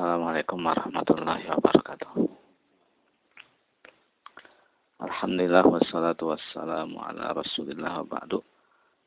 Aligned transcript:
Assalamualaikum 0.00 0.64
warahmatullahi 0.64 1.44
wabarakatuh. 1.44 2.24
Alhamdulillah 4.96 5.60
wassalatu 5.60 6.32
wassalamu 6.32 7.04
ala 7.04 7.36
rasulillah 7.36 8.00
wa 8.00 8.08
ba'du. 8.08 8.40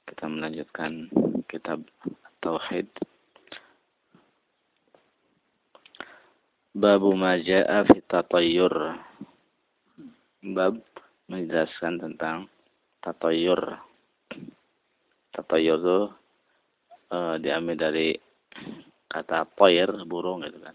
Kita 0.06 0.30
melanjutkan 0.30 1.10
kitab 1.50 1.82
Tauhid. 2.46 2.94
Babu 6.78 7.18
maja'a 7.18 7.90
fi 7.90 7.98
tatayyur. 8.06 8.94
Bab 10.46 10.78
menjelaskan 11.26 12.06
tentang 12.06 12.46
tatayyur. 13.02 13.82
Tatayyur 15.34 15.78
itu 15.82 16.00
e, 17.10 17.18
diambil 17.42 17.82
dari 17.82 18.14
kata 19.14 19.46
toyer 19.54 19.94
burung 20.10 20.42
gitu 20.42 20.58
kan. 20.58 20.74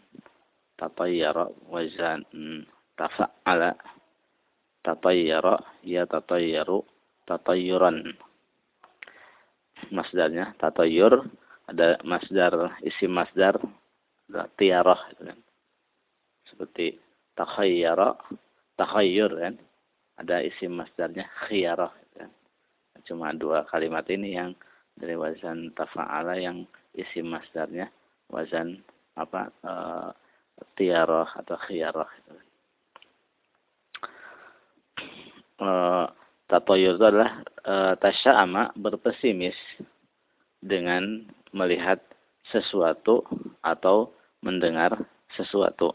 Tatayyara 0.78 1.50
wazan 1.66 2.22
hmm, 2.30 2.62
tafa'ala. 2.94 3.74
Tatayyara 4.86 5.58
ya 5.82 6.06
tatayyaru 6.06 6.86
tatayyuran 7.26 8.14
masdarnya 9.90 10.54
tatayyur 10.56 11.26
ada 11.66 11.98
masdar 12.06 12.78
isi 12.86 13.10
masdar 13.10 13.58
tiarah 14.54 15.00
gitu 15.12 15.22
kan. 15.34 15.38
Seperti 16.46 16.86
takhayyara 17.34 18.14
takhayyur 18.78 19.34
kan. 19.34 19.54
Ada 20.18 20.46
isi 20.46 20.70
masdarnya 20.70 21.26
khiyarah 21.46 21.90
gitu 21.90 22.14
kan. 22.22 22.30
Cuma 23.02 23.34
dua 23.34 23.66
kalimat 23.66 24.06
ini 24.10 24.38
yang 24.38 24.54
dari 24.98 25.14
wazan 25.14 25.74
tafa'ala 25.74 26.38
yang 26.38 26.66
isi 26.94 27.22
masdarnya 27.22 27.86
wazan 28.28 28.80
apa 29.18 29.50
e, 29.64 29.72
tiarah 30.78 31.28
atau 31.36 31.56
khiyarah 31.68 32.10
itu. 32.22 32.34
E, 35.58 35.70
tatoyur 36.48 36.94
itu 36.96 37.04
adalah 37.04 37.32
e, 37.64 37.74
tasya'ama 37.98 38.76
berpesimis 38.78 39.56
dengan 40.62 41.24
melihat 41.52 42.00
sesuatu 42.52 43.24
atau 43.64 44.12
mendengar 44.40 44.96
sesuatu. 45.36 45.92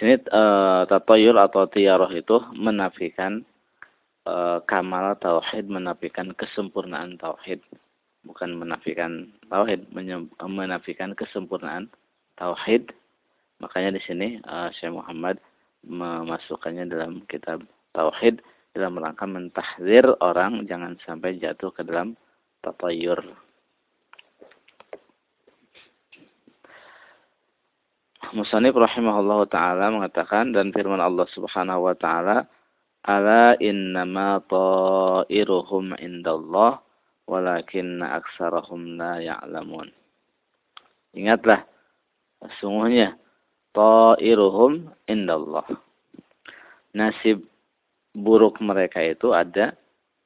Sini 0.00 0.16
uh, 0.32 0.88
atau 0.88 1.64
tiaroh 1.68 2.08
itu 2.08 2.40
menafikan 2.56 3.44
uh, 4.24 4.64
kamal 4.64 5.12
tauhid, 5.20 5.68
menafikan 5.68 6.32
kesempurnaan 6.32 7.20
tauhid, 7.20 7.60
bukan 8.24 8.56
menafikan 8.56 9.28
tauhid, 9.52 9.84
menafikan 10.40 11.12
kesempurnaan 11.12 11.92
tauhid. 12.40 12.88
Makanya 13.60 14.00
di 14.00 14.02
sini 14.02 14.28
uh, 14.48 14.72
Syekh 14.72 14.96
Muhammad 14.96 15.36
memasukkannya 15.84 16.88
dalam 16.88 17.20
kitab 17.28 17.60
tauhid 17.92 18.40
dalam 18.72 18.96
rangka 18.96 19.26
mentahdir 19.26 20.06
orang 20.22 20.64
jangan 20.64 20.96
sampai 21.04 21.36
jatuh 21.36 21.74
ke 21.74 21.82
dalam 21.84 22.14
tatayur. 22.62 23.18
Musanib 28.30 28.78
rahimahullah 28.78 29.42
ta'ala 29.50 29.90
mengatakan 29.90 30.54
dan 30.54 30.70
firman 30.70 31.02
Allah 31.02 31.26
subhanahu 31.34 31.90
wa 31.90 31.94
ta'ala 31.98 32.46
Ala 33.00 33.56
innama 33.56 34.44
ta'iruhum 34.44 35.96
indallah 35.96 36.84
walakinna 37.24 38.20
aksarahum 38.20 39.00
la 39.00 39.16
ya'lamun. 39.24 39.88
Ingatlah, 41.16 41.64
sesungguhnya 42.44 43.16
ta'iruhum 43.72 44.92
indallah. 45.08 45.64
Nasib 46.92 47.40
buruk 48.12 48.60
mereka 48.60 49.00
itu 49.00 49.32
ada 49.32 49.72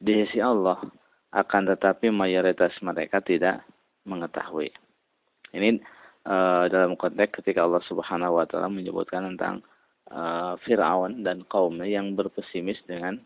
di 0.02 0.26
sisi 0.26 0.42
Allah. 0.42 0.82
Akan 1.30 1.70
tetapi 1.70 2.10
mayoritas 2.10 2.74
mereka 2.82 3.22
tidak 3.22 3.62
mengetahui. 4.02 4.74
Ini 5.54 5.78
Eh, 6.24 6.64
dalam 6.72 6.96
konteks 6.96 7.44
ketika 7.44 7.68
Allah 7.68 7.84
Subhanahu 7.84 8.40
wa 8.40 8.48
taala 8.48 8.72
menyebutkan 8.72 9.28
tentang 9.36 9.60
uh, 10.08 10.56
Firaun 10.64 11.20
dan 11.20 11.44
kaumnya 11.44 11.84
yang 11.84 12.16
berpesimis 12.16 12.80
dengan 12.88 13.20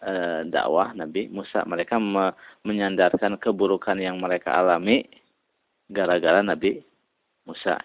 uh, 0.00 0.40
dakwah 0.48 0.96
Nabi 0.96 1.28
Musa. 1.28 1.60
Mereka 1.68 2.00
me 2.00 2.32
menyandarkan 2.64 3.36
keburukan 3.36 4.00
yang 4.00 4.16
mereka 4.16 4.56
alami 4.56 5.04
gara-gara 5.92 6.40
Nabi 6.40 6.80
Musa. 7.44 7.76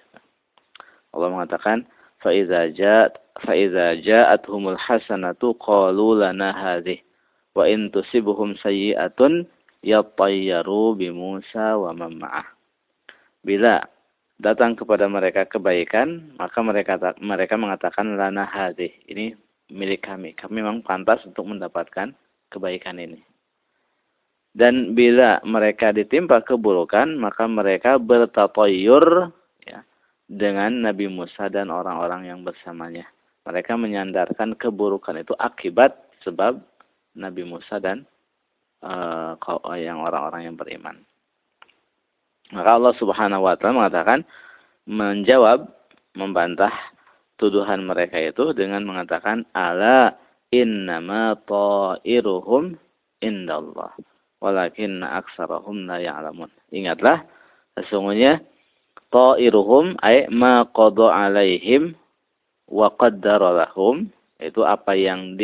Allah 1.11 1.29
mengatakan, 1.35 1.83
"Faiza 2.23 2.71
ja'at 2.71 3.19
faiza 3.43 3.99
ja'atuhumul 3.99 4.79
hasanatu 4.79 5.51
qalu 5.59 6.15
lana 6.23 6.55
hadhihi 6.55 7.03
wa 7.59 7.67
in 7.67 7.91
tusibuhum 7.91 8.55
sayyi'atun 8.63 9.43
yattayyaru 9.83 10.95
wa 10.95 11.91
man. 11.91 12.23
Bila 13.43 13.83
datang 14.39 14.75
kepada 14.75 15.07
mereka 15.07 15.47
kebaikan, 15.47 16.35
maka 16.35 16.59
mereka 16.59 16.99
mereka 17.19 17.55
mengatakan 17.55 18.19
lana 18.19 18.43
hadih. 18.43 18.91
Ini 19.07 19.35
milik 19.71 20.05
kami. 20.05 20.35
Kami 20.35 20.61
memang 20.61 20.83
pantas 20.83 21.23
untuk 21.23 21.47
mendapatkan 21.47 22.13
kebaikan 22.51 22.99
ini. 23.01 23.21
Dan 24.55 24.95
bila 24.95 25.43
mereka 25.43 25.91
ditimpa 25.91 26.39
keburukan, 26.39 27.19
maka 27.19 27.43
mereka 27.43 27.99
bertatoyur 27.99 29.27
ya, 29.67 29.83
dengan 30.31 30.87
Nabi 30.87 31.11
Musa 31.11 31.51
dan 31.51 31.67
orang-orang 31.67 32.31
yang 32.31 32.39
bersamanya. 32.47 33.03
Mereka 33.43 33.75
menyandarkan 33.75 34.55
keburukan 34.55 35.19
itu 35.19 35.35
akibat 35.37 35.99
sebab 36.23 36.63
Nabi 37.19 37.43
Musa 37.43 37.83
dan 37.83 38.07
uh, 38.79 39.35
yang 39.75 39.99
orang-orang 39.99 40.47
yang 40.47 40.55
beriman. 40.55 41.03
Maka 42.53 42.69
Allah 42.77 42.93
Subhanahu 42.99 43.45
wa 43.45 43.57
taala 43.57 43.85
mengatakan 43.85 44.19
menjawab 44.85 45.65
membantah 46.13 46.73
tuduhan 47.41 47.83
mereka 47.83 48.21
itu 48.21 48.53
dengan 48.53 48.85
mengatakan 48.85 49.43
ala 49.57 50.13
innama 50.53 51.35
ta'iruhum 51.49 52.77
indallah 53.19 53.91
walakin 54.39 55.01
aksarahum 55.01 55.89
la 55.89 55.97
ya'lamun. 55.97 56.47
Ingatlah 56.69 57.25
sesungguhnya 57.75 58.45
ta'iruhum 59.09 59.97
ay 60.05 60.29
ma 60.29 60.69
qada 60.69 61.11
alaihim 61.11 61.97
wa 62.69 62.93
qaddara 62.93 63.65
lahum 63.65 64.09
itu 64.41 64.61
apa 64.61 64.93
yang 64.93 65.37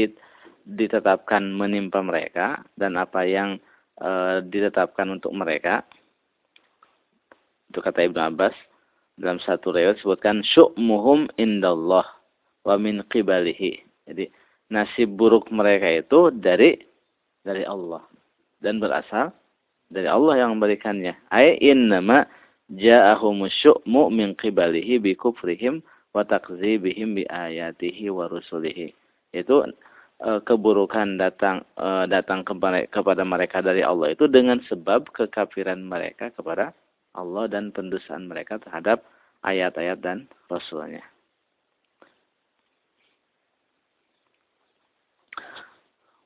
ditetapkan 0.68 1.42
menimpa 1.54 2.04
mereka 2.04 2.62
dan 2.76 2.98
apa 3.00 3.24
yang 3.26 3.58
e, 3.98 4.42
ditetapkan 4.46 5.08
untuk 5.10 5.32
mereka 5.32 5.86
itu 7.72 7.80
kata 7.80 8.04
Ibnu 8.12 8.20
Abbas 8.20 8.54
dalam 9.16 9.40
satu 9.40 9.72
riwayat 9.72 10.00
disebutkan 10.00 10.44
syu'muhum 10.44 11.32
indallah 11.40 12.04
wa 12.68 12.76
min 12.76 13.00
qibalihi. 13.08 13.80
Jadi 14.12 14.28
nasib 14.68 15.16
buruk 15.16 15.48
mereka 15.50 15.88
itu 15.88 16.32
dari 16.36 16.76
dari 17.42 17.64
Allah 17.64 18.04
dan 18.60 18.78
berasal 18.84 19.32
dari 19.92 20.08
Allah 20.08 20.46
yang 20.46 20.60
memberikannya. 20.60 21.16
Ai 21.32 21.56
innama 21.60 22.28
ja'ahum 22.72 23.48
syu'mu 23.48 24.08
min 24.12 24.36
qibalihi 24.36 25.04
bi 25.04 25.12
kufrihim 25.16 25.84
wa 26.16 26.24
takdzibihim 26.24 27.20
bi 27.20 27.24
ayatihi 27.28 28.08
wa 28.08 28.32
rusulihi. 28.32 28.96
Itu 29.36 29.68
e, 30.24 30.30
keburukan 30.48 31.20
datang 31.20 31.68
e, 31.76 32.08
datang 32.08 32.48
kepada 32.88 33.24
mereka 33.28 33.60
dari 33.60 33.84
Allah 33.84 34.16
itu 34.16 34.28
dengan 34.32 34.64
sebab 34.68 35.12
kekafiran 35.12 35.84
mereka 35.84 36.32
kepada 36.32 36.72
Allah 37.12 37.46
dan 37.52 37.76
pendustaan 37.76 38.28
mereka 38.32 38.60
terhadap 38.62 39.04
ayat-ayat 39.44 40.00
dan 40.00 40.18
Rasulnya. 40.48 41.04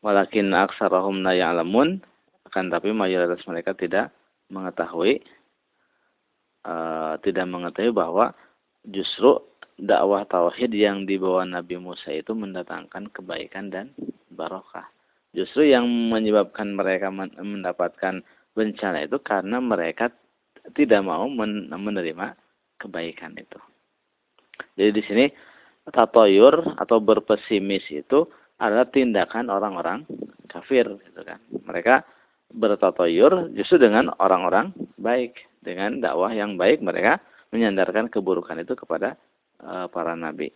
Walakin 0.05 0.53
aksarahum 0.53 1.25
la 1.25 1.33
ya'lamun 1.33 1.97
akan 2.45 2.65
tapi 2.69 2.93
mayoritas 2.93 3.41
mereka 3.49 3.73
tidak 3.73 4.13
mengetahui 4.53 5.25
uh, 6.61 7.17
tidak 7.25 7.45
mengetahui 7.49 7.89
bahwa 7.89 8.37
justru 8.85 9.41
dakwah 9.81 10.23
tauhid 10.29 10.69
yang 10.77 11.09
dibawa 11.09 11.41
Nabi 11.43 11.81
Musa 11.81 12.13
itu 12.13 12.37
mendatangkan 12.37 13.09
kebaikan 13.09 13.73
dan 13.73 13.97
barokah. 14.29 14.85
Justru 15.35 15.67
yang 15.67 15.83
menyebabkan 15.89 16.77
mereka 16.77 17.11
mendapatkan 17.11 18.23
bencana 18.55 19.03
itu 19.03 19.19
karena 19.19 19.59
mereka 19.59 20.07
tidak 20.73 21.01
mau 21.05 21.29
menerima 21.29 22.33
kebaikan 22.81 23.37
itu. 23.37 23.59
Jadi 24.79 24.91
di 24.91 25.03
sini 25.05 25.25
tatoyur 25.91 26.79
atau 26.79 26.97
berpesimis 26.97 27.85
itu 27.93 28.25
adalah 28.57 28.87
tindakan 28.87 29.51
orang-orang 29.51 30.07
kafir 30.47 30.87
gitu 31.03 31.21
kan. 31.21 31.37
Mereka 31.51 32.01
bertatoyur 32.55 33.51
justru 33.53 33.81
dengan 33.83 34.15
orang-orang 34.17 34.71
baik, 34.95 35.35
dengan 35.59 35.99
dakwah 35.99 36.31
yang 36.31 36.55
baik 36.55 36.79
mereka 36.79 37.19
menyandarkan 37.51 38.07
keburukan 38.07 38.57
itu 38.63 38.73
kepada 38.73 39.19
uh, 39.59 39.91
para 39.91 40.15
nabi. 40.15 40.49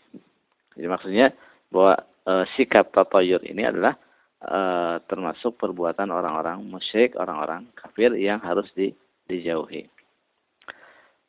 Jadi 0.79 0.87
maksudnya 0.87 1.27
bahwa 1.67 1.99
uh, 2.25 2.45
sikap 2.55 2.95
tatoyur 2.95 3.43
ini 3.43 3.67
adalah 3.67 3.99
uh, 4.47 5.03
termasuk 5.11 5.59
perbuatan 5.59 6.09
orang-orang 6.09 6.63
musyrik, 6.63 7.19
orang-orang 7.19 7.67
kafir 7.75 8.15
yang 8.15 8.39
harus 8.39 8.67
di, 8.73 8.95
dijauhi. 9.27 9.98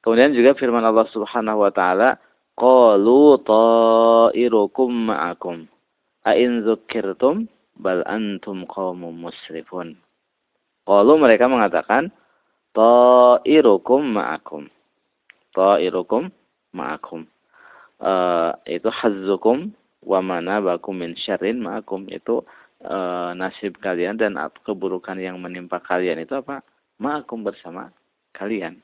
Kemudian 0.00 0.32
juga 0.32 0.56
firman 0.56 0.80
Allah 0.80 1.04
Subhanahu 1.12 1.60
wa 1.60 1.72
taala, 1.72 2.16
"Qalu 2.56 3.36
ta'irukum 3.44 5.12
ma'akum." 5.12 5.68
A'in 6.24 6.64
dzukirtum 6.64 7.48
bal 7.76 8.04
antum 8.08 8.64
qaumun 8.64 9.28
musrifun. 9.28 9.96
Qalu 10.88 11.12
mereka 11.20 11.48
mengatakan, 11.52 12.08
"Ta'irukum 12.72 14.16
ma'akum." 14.16 14.72
Ta'irukum 15.52 16.32
ma'akum. 16.72 17.28
Uh, 18.00 18.56
itu 18.64 18.88
hazzukum 18.88 19.76
wa 20.00 20.24
manabakum 20.24 20.96
min 20.96 21.12
syarrin 21.12 21.60
ma'akum. 21.60 22.08
Itu 22.08 22.48
uh, 22.88 23.36
nasib 23.36 23.76
kalian 23.84 24.16
dan 24.16 24.40
keburukan 24.64 25.20
yang 25.20 25.36
menimpa 25.36 25.84
kalian 25.84 26.24
itu 26.24 26.40
apa? 26.40 26.64
Ma'akum 26.96 27.44
bersama 27.44 27.92
kalian. 28.32 28.80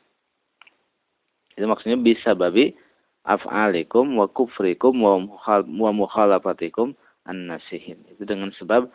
Itu 1.57 1.65
maksudnya 1.65 1.97
bisa 1.97 2.37
babi 2.37 2.77
af'alikum 3.25 4.21
wa 4.21 4.29
kufrikum 4.31 4.93
wa 5.03 5.91
mukhalafatikum 5.91 6.95
an-nasihin. 7.27 7.99
Itu 8.13 8.23
dengan 8.29 8.55
sebab 8.55 8.87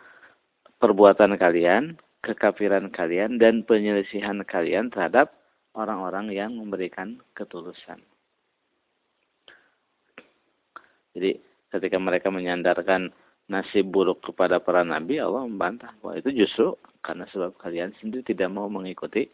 perbuatan 0.80 1.36
kalian, 1.36 1.98
kekafiran 2.22 2.88
kalian 2.88 3.36
dan 3.36 3.66
penyelisihan 3.66 4.40
kalian 4.46 4.88
terhadap 4.88 5.34
orang-orang 5.74 6.32
yang 6.32 6.54
memberikan 6.54 7.18
ketulusan. 7.34 8.00
Jadi 11.12 11.36
ketika 11.68 11.98
mereka 12.00 12.32
menyandarkan 12.32 13.12
nasib 13.50 13.92
buruk 13.92 14.24
kepada 14.24 14.62
para 14.62 14.80
nabi, 14.80 15.20
Allah 15.20 15.44
membantah 15.44 15.92
bahwa 16.00 16.16
itu 16.16 16.32
justru 16.32 16.72
karena 17.04 17.28
sebab 17.28 17.52
kalian 17.60 17.92
sendiri 18.00 18.24
tidak 18.24 18.48
mau 18.48 18.70
mengikuti 18.70 19.28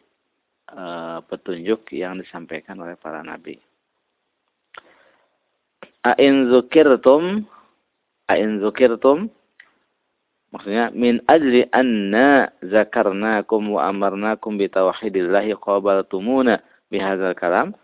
uh, 0.72 1.18
petunjuk 1.26 1.88
yang 1.94 2.20
disampaikan 2.20 2.80
oleh 2.80 2.94
para 2.98 3.22
nabi. 3.24 3.60
A'in 6.06 6.48
zukirtum 6.48 7.44
A'in 8.30 8.62
zukirtum 8.62 9.28
Maksudnya 10.48 10.88
min 10.96 11.20
ajli 11.28 11.68
anna 11.76 12.48
zakarnakum 12.64 13.76
wa 13.76 13.90
amarnakum 13.92 14.56
bi 14.56 14.70
tauhidillahi 14.70 15.52
qabaltumuna 15.60 16.64
bihadzal 16.88 17.36
kalam 17.36 17.76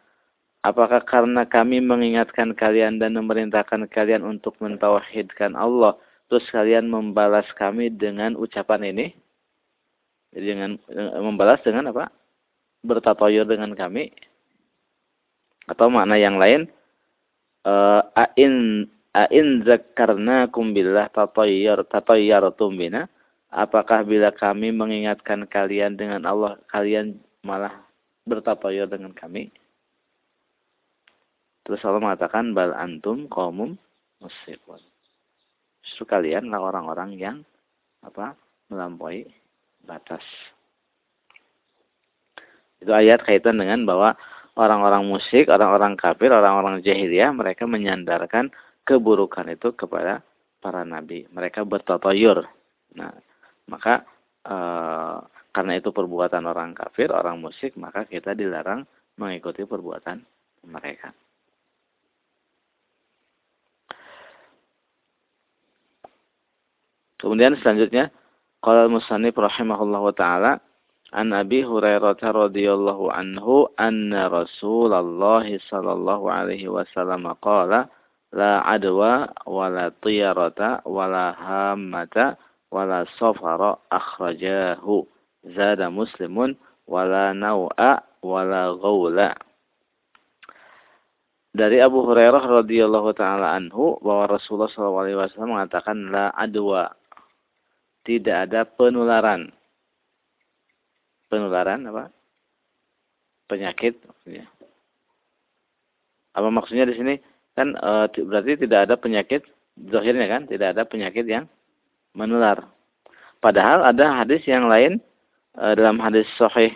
Apakah 0.65 1.05
karena 1.05 1.45
kami 1.45 1.85
mengingatkan 1.85 2.57
kalian 2.57 2.97
dan 2.97 3.21
memerintahkan 3.21 3.85
kalian 3.93 4.25
untuk 4.25 4.57
mentauhidkan 4.65 5.53
Allah, 5.61 5.93
terus 6.33 6.49
kalian 6.49 6.89
membalas 6.89 7.45
kami 7.61 7.93
dengan 7.93 8.33
ucapan 8.33 8.89
ini? 8.89 9.07
Jadi 10.33 10.47
dengan 10.57 10.81
membalas 11.21 11.61
dengan 11.61 11.93
apa? 11.93 12.09
Bertatoyur 12.85 13.49
dengan 13.49 13.73
kami. 13.73 14.13
Atau 15.65 15.89
makna 15.89 16.21
yang 16.21 16.37
lain, 16.37 16.69
uh, 17.65 18.05
ain 18.13 18.85
ain 19.17 19.49
zakarnakum 19.65 20.77
billah 20.77 21.09
tatayyar 21.09 21.83
tatayyartum 21.89 22.77
bina. 22.77 23.09
Apakah 23.55 24.03
bila 24.05 24.35
kami 24.35 24.75
mengingatkan 24.75 25.47
kalian 25.47 25.95
dengan 25.95 26.27
Allah 26.27 26.59
kalian 26.69 27.17
malah 27.47 27.73
bertatayyur 28.29 28.91
dengan 28.91 29.15
kami? 29.15 29.49
Terus 31.65 31.81
Allah 31.89 32.03
mengatakan 32.03 32.53
bal 32.53 32.77
antum 32.77 33.25
qaumum 33.31 33.81
musyrikun. 34.21 34.83
Justru 35.81 36.05
kalianlah 36.05 36.61
orang-orang 36.61 37.17
yang 37.17 37.37
apa 38.05 38.37
melampaui 38.69 39.25
batas 39.85 40.25
itu 42.83 42.91
ayat 42.91 43.23
kaitan 43.23 43.61
dengan 43.61 43.87
bahwa 43.87 44.17
orang-orang 44.55 45.07
musyrik, 45.07 45.51
orang-orang 45.51 45.99
kafir, 45.99 46.31
orang-orang 46.31 46.83
jahiliyah 46.83 47.35
mereka 47.35 47.67
menyandarkan 47.67 48.55
keburukan 48.87 49.51
itu 49.51 49.75
kepada 49.75 50.23
para 50.63 50.87
nabi. 50.87 51.27
Mereka 51.31 51.67
bertatoyur. 51.67 52.47
Nah, 52.95 53.13
maka 53.67 54.07
e, 54.47 54.57
karena 55.51 55.73
itu 55.79 55.91
perbuatan 55.91 56.45
orang 56.47 56.73
kafir, 56.73 57.11
orang 57.11 57.43
musyrik, 57.43 57.75
maka 57.79 58.07
kita 58.07 58.33
dilarang 58.35 58.87
mengikuti 59.19 59.63
perbuatan 59.67 60.23
mereka. 60.67 61.15
Kemudian 67.21 67.57
selanjutnya, 67.57 68.13
qala 68.61 68.85
musannif 68.89 69.33
rahimahullahu 69.33 70.13
taala 70.13 70.61
an 71.15 71.31
Abi 71.31 71.63
Hurairah 71.63 72.19
radhiyallahu 72.19 73.15
anhu 73.15 73.71
anna 73.79 74.27
Rasulullah 74.27 75.47
sallallahu 75.47 76.27
alaihi 76.27 76.67
wasallam 76.67 77.31
qala 77.39 77.87
la 78.35 78.67
adwa 78.67 79.31
wala 79.47 79.95
tiyarata 80.03 80.83
wala 80.83 81.39
hammata 81.39 82.35
wala 82.75 83.07
safara 83.15 83.79
akhrajahu. 83.95 85.07
Zada 85.55 85.87
muslimun 85.87 86.59
wala 86.91 87.31
nau'a 87.31 88.03
wala 88.25 88.75
ghawla 88.75 89.39
dari 91.55 91.79
Abu 91.79 92.03
Hurairah 92.03 92.67
radhiyallahu 92.67 93.15
taala 93.15 93.55
anhu 93.55 94.03
bahwa 94.03 94.35
Rasulullah 94.35 94.67
SAW 94.75 95.31
mengatakan 95.47 96.11
la 96.11 96.35
adwa. 96.35 96.91
Tidak 98.03 98.51
ada 98.51 98.67
penularan 98.67 99.55
penularan 101.35 101.83
apa? 101.91 102.15
Penyakit 103.51 103.99
maksudnya. 104.07 104.47
Apa 106.39 106.49
maksudnya 106.55 106.87
di 106.87 106.95
sini? 106.95 107.15
Kan 107.59 107.75
e, 107.75 107.91
berarti 108.23 108.63
tidak 108.63 108.87
ada 108.87 108.95
penyakit 108.95 109.43
zahirnya 109.91 110.31
kan? 110.31 110.47
Tidak 110.47 110.79
ada 110.79 110.87
penyakit 110.87 111.27
yang 111.27 111.51
menular. 112.15 112.63
Padahal 113.43 113.83
ada 113.83 114.23
hadis 114.23 114.47
yang 114.47 114.71
lain 114.71 115.03
e, 115.59 115.65
dalam 115.75 115.99
hadis 115.99 116.31
sahih 116.39 116.71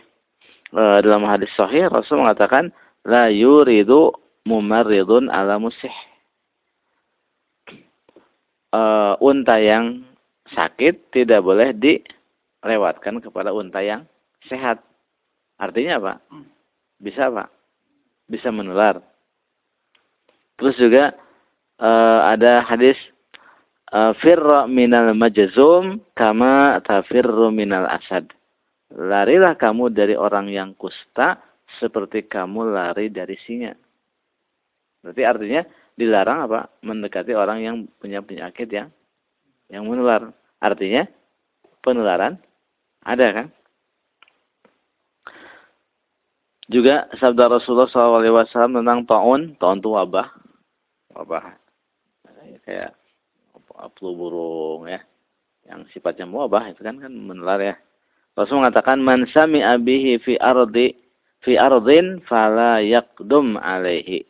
e, 0.74 0.82
dalam 1.06 1.22
hadis 1.22 1.50
sahih 1.54 1.86
Rasul 1.86 2.18
mengatakan 2.18 2.74
la 3.06 3.30
yuridu 3.30 4.10
mumarridun 4.42 5.30
ala 5.30 5.62
musih. 5.62 5.94
E, 8.74 8.80
unta 9.22 9.56
yang 9.62 10.02
sakit 10.54 11.14
tidak 11.14 11.42
boleh 11.44 11.74
dilewatkan 11.74 13.22
kepada 13.22 13.54
unta 13.54 13.82
yang 13.82 14.04
sehat 14.46 14.78
artinya 15.58 15.98
apa 15.98 16.12
hmm. 16.30 16.46
bisa 17.02 17.26
apa 17.26 17.50
bisa 18.30 18.52
menular 18.54 19.02
Terus 20.58 20.74
juga 20.74 21.14
uh, 21.78 22.20
ada 22.34 22.66
hadis 22.66 22.98
uh, 23.94 24.10
firra 24.18 24.66
minal 24.66 25.14
majzum 25.14 26.02
kama 26.18 26.82
tafirru 26.82 27.54
minal 27.54 27.86
asad. 27.86 28.26
Larilah 28.90 29.54
kamu 29.54 29.94
dari 29.94 30.18
orang 30.18 30.50
yang 30.50 30.74
kusta 30.74 31.38
seperti 31.78 32.26
kamu 32.26 32.74
lari 32.74 33.06
dari 33.06 33.38
singa. 33.46 33.78
Berarti 34.98 35.22
artinya 35.22 35.62
dilarang 35.94 36.38
apa? 36.50 36.60
Mendekati 36.82 37.38
orang 37.38 37.62
yang 37.62 37.76
punya 38.02 38.18
penyakit 38.18 38.66
yang 38.66 38.90
yang 39.70 39.86
menular. 39.86 40.34
Artinya 40.58 41.06
penularan 41.86 42.34
ada 43.06 43.26
kan? 43.30 43.46
Juga 46.68 47.08
sabda 47.16 47.48
Rasulullah 47.48 47.88
SAW 47.88 48.76
tentang 48.76 49.00
taun, 49.08 49.56
taun 49.56 49.80
itu 49.80 49.88
wabah. 49.88 50.28
Wabah. 51.16 51.56
Kayak 52.68 52.92
flu 53.96 54.12
burung 54.12 54.84
ya. 54.84 55.00
Yang 55.64 55.96
sifatnya 55.96 56.28
wabah 56.28 56.68
itu 56.68 56.84
kan 56.84 57.00
kan 57.00 57.08
menular 57.08 57.56
ya. 57.60 57.74
Rasul 58.36 58.60
mengatakan 58.60 59.00
man 59.00 59.24
sami 59.32 59.64
abihi 59.64 60.20
fi 60.20 60.36
ardi 60.36 60.92
fi 61.40 61.56
ardin 61.56 62.20
fala 62.28 62.84
yaqdum 62.84 63.56
alaihi. 63.56 64.28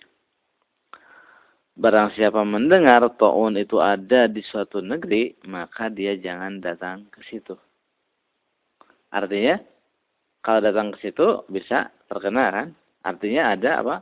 Barang 1.78 2.11
siapa 2.14 2.42
mendengar 2.42 3.07
taun 3.18 3.54
itu 3.54 3.78
ada 3.78 4.26
di 4.26 4.42
suatu 4.42 4.83
negeri, 4.83 5.38
maka 5.47 5.87
dia 5.87 6.18
jangan 6.18 6.59
datang 6.59 7.07
ke 7.07 7.23
situ. 7.26 7.54
Artinya, 9.14 9.62
kalau 10.42 10.59
datang 10.59 10.90
ke 10.90 10.99
situ 11.07 11.47
bisa 11.47 11.87
terkena 12.08 12.44
kan? 12.50 12.66
Artinya 13.04 13.54
ada 13.54 13.70
apa? 13.84 13.96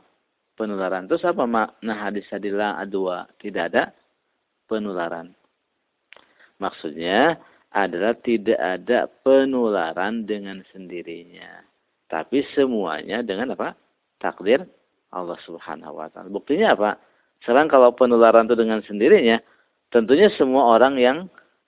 penularan. 0.57 1.05
Terus 1.05 1.23
apa 1.23 1.45
makna 1.45 1.93
hadis 1.93 2.25
tadi 2.27 2.49
adwa? 2.49 3.29
Tidak 3.37 3.63
ada 3.71 3.93
penularan. 4.65 5.31
Maksudnya 6.57 7.37
adalah 7.69 8.17
tidak 8.25 8.57
ada 8.57 9.05
penularan 9.21 10.25
dengan 10.25 10.65
sendirinya. 10.73 11.61
Tapi 12.09 12.41
semuanya 12.57 13.21
dengan 13.21 13.53
apa? 13.53 13.77
Takdir 14.17 14.65
Allah 15.13 15.37
Subhanahu 15.45 16.01
wa 16.01 16.09
taala. 16.09 16.33
Buktinya 16.33 16.73
apa? 16.73 16.97
Sekarang 17.45 17.69
kalau 17.69 17.93
penularan 17.93 18.49
itu 18.49 18.57
dengan 18.57 18.81
sendirinya, 18.81 19.37
tentunya 19.93 20.33
semua 20.33 20.73
orang 20.73 20.97
yang 20.97 21.17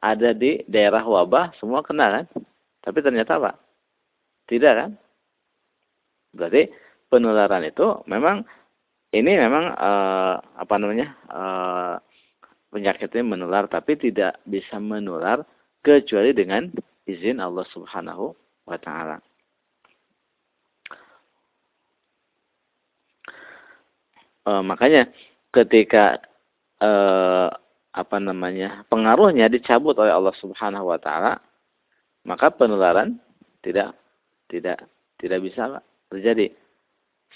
ada 0.02 0.34
di 0.34 0.66
daerah 0.66 1.06
wabah 1.06 1.54
semua 1.62 1.86
kena 1.86 2.10
kan? 2.10 2.26
Tapi 2.82 3.00
ternyata 3.06 3.38
apa? 3.38 3.54
Tidak 4.50 4.74
kan? 4.74 4.92
Berarti 6.36 6.70
penularan 7.10 7.66
itu 7.66 8.06
memang 8.06 8.46
ini 9.10 9.32
memang 9.38 9.74
uh, 9.74 10.36
apa 10.38 10.76
namanya? 10.78 11.08
Uh, 11.30 11.96
penyakitnya 12.70 13.26
menular 13.26 13.66
tapi 13.66 13.98
tidak 13.98 14.38
bisa 14.46 14.78
menular 14.78 15.42
kecuali 15.82 16.32
dengan 16.38 16.70
izin 17.10 17.42
Allah 17.42 17.66
Subhanahu 17.74 18.38
wa 18.70 18.78
taala. 18.78 19.18
E, 24.46 24.52
makanya 24.62 25.10
ketika 25.50 26.22
e, 26.78 26.92
apa 27.90 28.18
namanya 28.22 28.86
pengaruhnya 28.88 29.50
dicabut 29.50 29.98
oleh 29.98 30.14
Allah 30.14 30.36
Subhanahu 30.38 30.94
wa 30.94 31.00
taala, 31.02 31.42
maka 32.22 32.54
penularan 32.54 33.18
tidak 33.66 33.98
tidak 34.46 34.86
tidak 35.18 35.40
bisa 35.42 35.82
terjadi. 36.10 36.52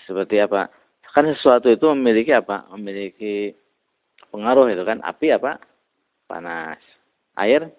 Seperti 0.03 0.41
apa? 0.41 0.67
Kan 1.13 1.29
sesuatu 1.29 1.69
itu 1.69 1.85
memiliki 1.93 2.33
apa? 2.33 2.65
Memiliki 2.73 3.53
pengaruh 4.33 4.67
itu 4.73 4.81
kan. 4.81 4.99
Api 5.05 5.29
apa? 5.29 5.61
Panas. 6.25 6.81
Air 7.37 7.69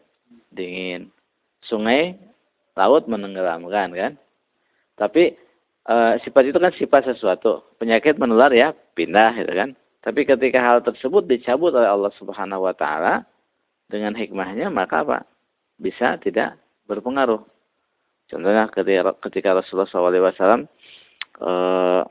dingin. 0.54 1.10
Sungai, 1.66 2.14
laut 2.78 3.10
menenggelamkan 3.10 3.90
kan. 3.90 4.12
Tapi 4.94 5.34
e, 5.82 5.94
sifat 6.22 6.44
itu 6.46 6.58
kan 6.62 6.72
sifat 6.78 7.10
sesuatu. 7.10 7.66
Penyakit 7.82 8.14
menular 8.16 8.54
ya 8.54 8.70
pindah 8.94 9.34
gitu 9.34 9.52
kan. 9.52 9.74
Tapi 10.04 10.28
ketika 10.28 10.60
hal 10.60 10.84
tersebut 10.84 11.26
dicabut 11.26 11.72
oleh 11.72 11.88
Allah 11.88 12.12
Subhanahu 12.20 12.68
wa 12.68 12.74
taala 12.76 13.24
dengan 13.90 14.14
hikmahnya 14.14 14.70
maka 14.70 15.02
apa? 15.02 15.18
Bisa 15.80 16.20
tidak 16.22 16.54
berpengaruh. 16.86 17.42
Contohnya 18.34 18.66
ketika, 19.22 19.54
Rasulullah 19.54 19.86
SAW 19.86 20.66
eh, 21.38 22.02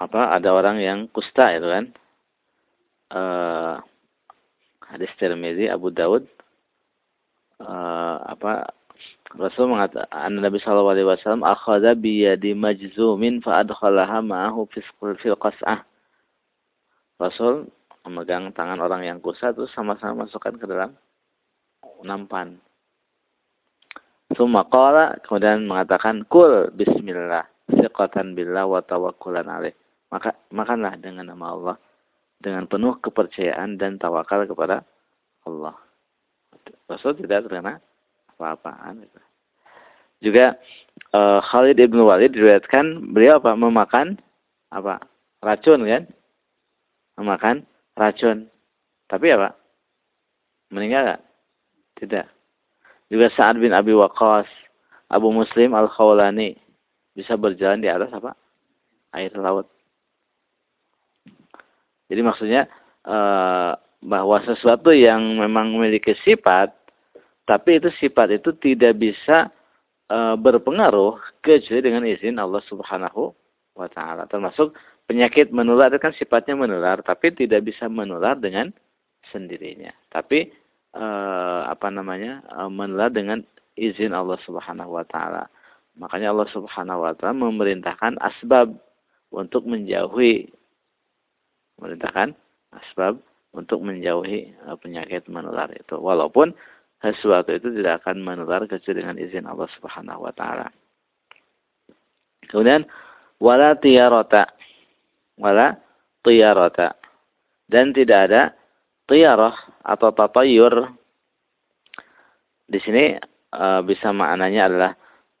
apa 0.00 0.20
ada 0.32 0.48
orang 0.56 0.80
yang 0.80 0.98
kusta 1.12 1.52
itu 1.52 1.68
kan? 1.68 1.84
Uh, 3.06 3.78
hadis 4.82 5.06
Tirmizi 5.14 5.70
Abu 5.70 5.94
Daud 5.94 6.26
uh, 7.62 8.18
apa 8.26 8.74
Rasul 9.38 9.70
mengatakan 9.70 10.42
Nabi 10.42 10.58
Shallallahu 10.58 10.90
Alaihi 10.90 11.06
Wasallam 11.06 11.46
akhada 11.46 11.94
biyadi 11.94 12.50
majzumin 12.58 13.38
fa 13.46 13.62
adkhalaha 13.62 14.26
ma'ahu 14.26 14.66
fil 14.74 15.38
qas'ah. 15.38 15.86
Rasul 17.22 17.70
memegang 18.02 18.50
tangan 18.50 18.82
orang 18.82 19.06
yang 19.06 19.18
kusta 19.22 19.54
itu 19.54 19.70
sama-sama 19.70 20.26
masukkan 20.26 20.58
ke 20.58 20.66
dalam 20.66 20.98
nampan. 22.02 22.58
Suma 24.34 24.66
qala 24.66 25.16
kemudian 25.22 25.64
mengatakan 25.70 26.26
kul 26.26 26.68
bismillah 26.74 27.46
siqatan 27.70 28.34
billah 28.34 28.66
wa 28.66 28.82
tawakkulan 28.82 29.46
alaih. 29.46 29.74
Maka 30.10 30.34
makanlah 30.54 30.98
dengan 30.98 31.30
nama 31.30 31.54
Allah 31.54 31.76
dengan 32.40 32.68
penuh 32.68 33.00
kepercayaan 33.00 33.80
dan 33.80 33.96
tawakal 33.96 34.44
kepada 34.44 34.84
Allah. 35.48 35.74
Rasul 36.86 37.16
tidak 37.18 37.46
terkena 37.46 37.78
apa-apaan. 38.36 39.06
Juga 40.22 40.58
uh, 41.12 41.40
Khalid 41.42 41.78
ibn 41.80 42.00
Walid 42.02 42.34
diriwayatkan 42.34 43.12
beliau 43.12 43.38
apa 43.42 43.52
memakan 43.54 44.16
apa 44.70 45.02
racun 45.42 45.86
kan? 45.86 46.04
Memakan 47.16 47.64
racun. 47.96 48.50
Tapi 49.06 49.32
apa? 49.32 49.54
Meninggal 50.74 51.14
gak? 51.14 51.22
Tidak. 51.96 52.26
Juga 53.08 53.26
Sa'ad 53.32 53.56
bin 53.62 53.72
Abi 53.72 53.94
Waqqas, 53.94 54.46
Abu 55.08 55.30
Muslim 55.30 55.72
Al-Khawlani 55.72 56.58
bisa 57.14 57.38
berjalan 57.38 57.80
di 57.80 57.88
atas 57.88 58.12
apa? 58.12 58.34
Air 59.14 59.32
laut. 59.38 59.70
Jadi 62.06 62.20
maksudnya 62.22 62.68
e, 63.02 63.16
bahwa 64.04 64.36
sesuatu 64.44 64.92
yang 64.92 65.40
memang 65.40 65.72
memiliki 65.72 66.12
sifat, 66.22 66.74
tapi 67.48 67.80
itu 67.80 67.88
sifat 67.96 68.36
itu 68.36 68.52
tidak 68.60 68.98
bisa 68.98 69.48
e, 70.10 70.18
berpengaruh 70.36 71.18
kecuali 71.40 71.80
dengan 71.80 72.04
izin 72.04 72.36
Allah 72.36 72.62
Subhanahu 72.68 73.32
wa 73.78 73.88
taala. 73.88 74.28
Termasuk 74.28 74.76
penyakit 75.08 75.54
menular 75.54 75.88
itu 75.94 76.02
kan 76.02 76.14
sifatnya 76.14 76.58
menular, 76.58 77.00
tapi 77.00 77.32
tidak 77.32 77.66
bisa 77.66 77.86
menular 77.86 78.36
dengan 78.36 78.70
sendirinya. 79.32 79.90
Tapi 80.10 80.65
e, 80.96 81.08
apa 81.68 81.92
namanya? 81.92 82.40
E, 82.48 82.58
menular 82.72 83.12
dengan 83.12 83.44
izin 83.76 84.16
Allah 84.16 84.40
Subhanahu 84.48 84.96
wa 84.96 85.04
taala. 85.04 85.46
Makanya 86.00 86.32
Allah 86.32 86.48
Subhanahu 86.50 87.04
wa 87.04 87.12
taala 87.12 87.36
memerintahkan 87.36 88.16
asbab 88.20 88.72
untuk 89.28 89.68
menjauhi 89.68 90.48
memerintahkan 91.76 92.32
asbab 92.72 93.20
untuk 93.52 93.80
menjauhi 93.84 94.52
uh, 94.68 94.76
penyakit 94.76 95.28
menular 95.28 95.68
itu. 95.72 95.96
Walaupun 95.96 96.52
sesuatu 97.00 97.52
itu 97.52 97.72
tidak 97.72 98.04
akan 98.04 98.24
menular 98.24 98.64
kecuali 98.64 99.04
dengan 99.04 99.16
izin 99.20 99.44
Allah 99.48 99.68
Subhanahu 99.76 100.24
wa 100.24 100.32
taala. 100.32 100.68
Kemudian 102.48 102.84
wala 103.40 103.76
tiyarata. 103.76 104.52
Wala. 105.36 105.76
Dan 107.70 107.94
tidak 107.94 108.18
ada 108.30 108.42
tiyarah 109.06 109.54
atau 109.82 110.10
tatayur. 110.12 110.90
Di 112.66 112.78
sini 112.82 113.14
e, 113.54 113.66
bisa 113.86 114.10
maknanya 114.10 114.62
adalah 114.70 114.92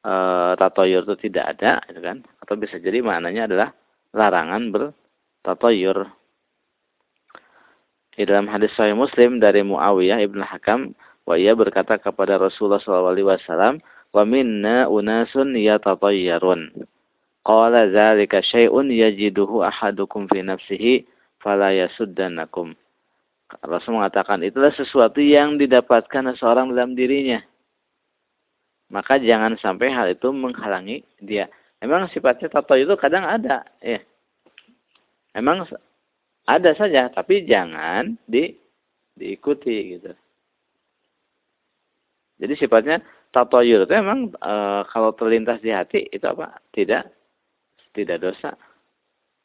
e, 0.02 0.14
tatayur 0.54 1.02
itu 1.06 1.28
tidak 1.28 1.58
ada, 1.58 1.82
gitu 1.90 2.00
kan? 2.00 2.22
Atau 2.42 2.54
bisa 2.54 2.78
jadi 2.78 3.02
maknanya 3.02 3.50
adalah 3.50 3.68
larangan 4.14 4.62
bertatayur. 4.70 6.06
Di 8.16 8.24
dalam 8.24 8.48
hadis 8.48 8.72
Sahih 8.72 8.96
Muslim 8.96 9.42
dari 9.42 9.60
Muawiyah 9.60 10.24
ibn 10.24 10.40
Hakam, 10.40 10.96
wa 11.28 11.36
ia 11.36 11.52
berkata 11.52 12.00
kepada 12.00 12.40
Rasulullah 12.40 12.80
SAW, 12.80 13.76
wa 14.16 14.22
minna 14.24 14.88
unasun 14.88 15.52
yatatayyarun. 15.52 16.72
Qala 17.44 17.92
dzalika 17.92 18.40
syai'un 18.40 18.88
yajiduhu 18.88 19.60
ahadukum 19.60 20.26
fi 20.32 20.40
nafsihi 20.40 21.04
fala 21.44 21.76
yasuddannakum. 21.76 22.72
Rasul 23.46 23.94
mengatakan 23.94 24.42
itulah 24.42 24.74
sesuatu 24.74 25.22
yang 25.22 25.54
didapatkan 25.54 26.34
seorang 26.34 26.74
dalam 26.74 26.98
dirinya. 26.98 27.38
Maka 28.90 29.18
jangan 29.18 29.58
sampai 29.58 29.90
hal 29.90 30.10
itu 30.10 30.30
menghalangi 30.30 31.02
dia. 31.22 31.50
Emang 31.78 32.10
sifatnya 32.10 32.50
tato 32.50 32.74
itu 32.74 32.94
kadang 32.98 33.26
ada, 33.26 33.66
ya. 33.82 34.02
Emang 35.34 35.66
ada 36.46 36.70
saja, 36.74 37.10
tapi 37.10 37.46
jangan 37.46 38.18
di 38.26 38.54
diikuti 39.14 39.98
gitu. 39.98 40.12
Jadi 42.36 42.54
sifatnya 42.56 43.00
tatoyur 43.32 43.88
itu 43.88 43.94
memang 43.96 44.28
e, 44.32 44.54
kalau 44.92 45.12
terlintas 45.16 45.60
di 45.64 45.72
hati 45.72 46.04
itu 46.12 46.24
apa? 46.24 46.60
Tidak 46.72 47.02
tidak 47.96 48.18
dosa. 48.20 48.52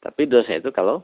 Tapi 0.00 0.28
dosa 0.28 0.60
itu 0.60 0.68
kalau 0.70 1.00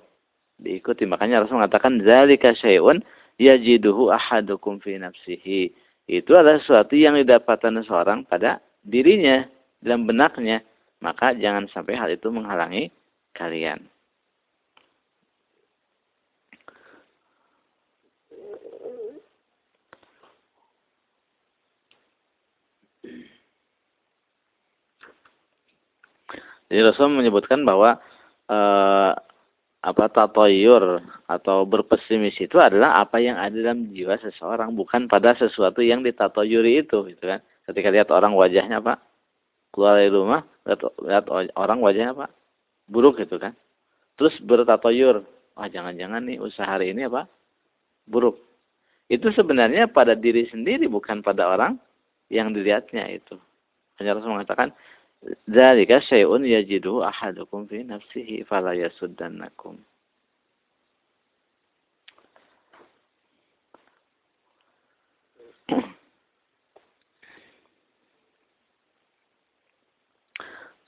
diikuti. 0.59 1.07
Makanya 1.07 1.47
Rasul 1.47 1.62
mengatakan 1.62 2.03
zalika 2.03 2.53
syai'un 2.53 3.00
yajiduhu 3.38 4.11
ahadukum 4.11 4.83
fi 4.83 4.99
nafsihi. 4.99 5.73
Itu 6.09 6.35
adalah 6.35 6.59
sesuatu 6.61 6.99
yang 6.99 7.15
didapatkan 7.17 7.85
seorang 7.87 8.27
pada 8.27 8.59
dirinya, 8.83 9.47
dalam 9.81 10.05
benaknya. 10.05 10.61
Maka 10.99 11.33
jangan 11.38 11.71
sampai 11.71 11.95
hal 11.95 12.11
itu 12.11 12.27
menghalangi 12.29 12.91
kalian. 13.37 13.87
Jadi 26.69 26.85
Rasul 26.85 27.09
menyebutkan 27.17 27.65
bahwa 27.65 27.97
eh, 28.53 29.12
apa 29.88 30.04
tatoyur 30.12 31.00
atau 31.25 31.64
berpesimis 31.64 32.37
itu 32.37 32.61
adalah 32.61 33.00
apa 33.00 33.16
yang 33.25 33.40
ada 33.40 33.57
dalam 33.57 33.88
jiwa 33.97 34.21
seseorang, 34.21 34.76
bukan 34.76 35.09
pada 35.09 35.33
sesuatu 35.40 35.80
yang 35.80 36.04
ditatoyuri 36.04 36.85
itu, 36.85 37.09
gitu 37.09 37.25
kan. 37.25 37.40
Ketika 37.64 37.88
lihat 37.88 38.12
orang 38.12 38.37
wajahnya 38.37 38.85
apa 38.85 39.00
keluar 39.73 39.97
dari 39.97 40.12
rumah, 40.12 40.45
lihat, 40.68 40.80
lihat 41.00 41.25
orang 41.57 41.78
wajahnya 41.80 42.12
apa 42.12 42.26
buruk 42.85 43.16
gitu 43.25 43.40
kan. 43.40 43.57
Terus 44.21 44.37
bertatoyur, 44.45 45.25
wah 45.57 45.68
jangan-jangan 45.73 46.21
nih 46.28 46.37
usaha 46.37 46.68
hari 46.68 46.92
ini 46.92 47.09
apa 47.09 47.25
buruk. 48.04 48.37
Itu 49.09 49.33
sebenarnya 49.33 49.88
pada 49.88 50.12
diri 50.12 50.45
sendiri 50.52 50.85
bukan 50.85 51.25
pada 51.25 51.49
orang 51.49 51.80
yang 52.28 52.52
dilihatnya 52.52 53.09
itu. 53.09 53.40
Hanya 53.97 54.21
Rasul 54.21 54.37
mengatakan, 54.37 54.76
"Dzalika 55.49 55.99
syai'un 56.05 56.47
yajidu 56.47 57.03
ahadukum 57.03 57.67
fi 57.67 57.83
nafsihi 57.83 58.47
fala 58.47 58.75
yasuddannakum." 58.75 59.83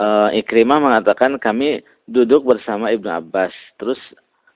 uh, 0.01 0.29
Ikrimah 0.33 0.81
mengatakan 0.81 1.37
kami 1.37 1.85
duduk 2.09 2.49
bersama 2.49 2.89
Ibnu 2.91 3.11
Abbas 3.13 3.53
terus 3.77 4.01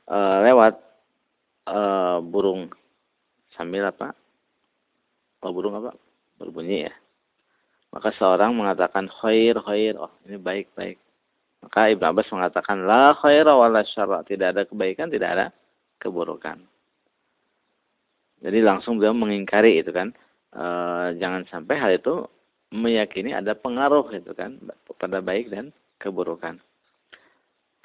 uh, 0.09 0.41
lewat 0.43 0.81
uh, 1.69 2.25
burung 2.25 2.73
sambil 3.55 3.93
apa? 3.93 4.17
Oh 5.45 5.53
burung 5.53 5.77
apa? 5.77 5.93
Berbunyi 6.41 6.89
ya. 6.89 6.95
Maka 7.95 8.11
seorang 8.19 8.59
mengatakan 8.59 9.07
khair 9.07 9.55
khair. 9.63 9.95
Oh 9.95 10.11
ini 10.27 10.35
baik 10.35 10.75
baik. 10.75 10.99
Maka 11.63 11.95
Ibnu 11.95 12.05
Abbas 12.11 12.29
mengatakan 12.35 12.83
la 12.91 13.15
khair 13.15 13.47
wala 13.47 13.87
syarra. 13.87 14.27
Tidak 14.27 14.51
ada 14.51 14.67
kebaikan, 14.67 15.07
tidak 15.15 15.31
ada 15.39 15.47
keburukan. 16.03 16.59
Jadi 18.43 18.59
langsung 18.61 18.99
beliau 18.99 19.15
mengingkari 19.15 19.79
itu 19.79 19.95
kan. 19.95 20.11
E, 20.51 20.65
jangan 21.23 21.47
sampai 21.47 21.79
hal 21.79 21.95
itu 21.95 22.27
meyakini 22.75 23.31
ada 23.31 23.55
pengaruh 23.55 24.11
itu 24.11 24.35
kan 24.35 24.59
pada 24.99 25.23
baik 25.23 25.55
dan 25.55 25.71
keburukan. 26.03 26.59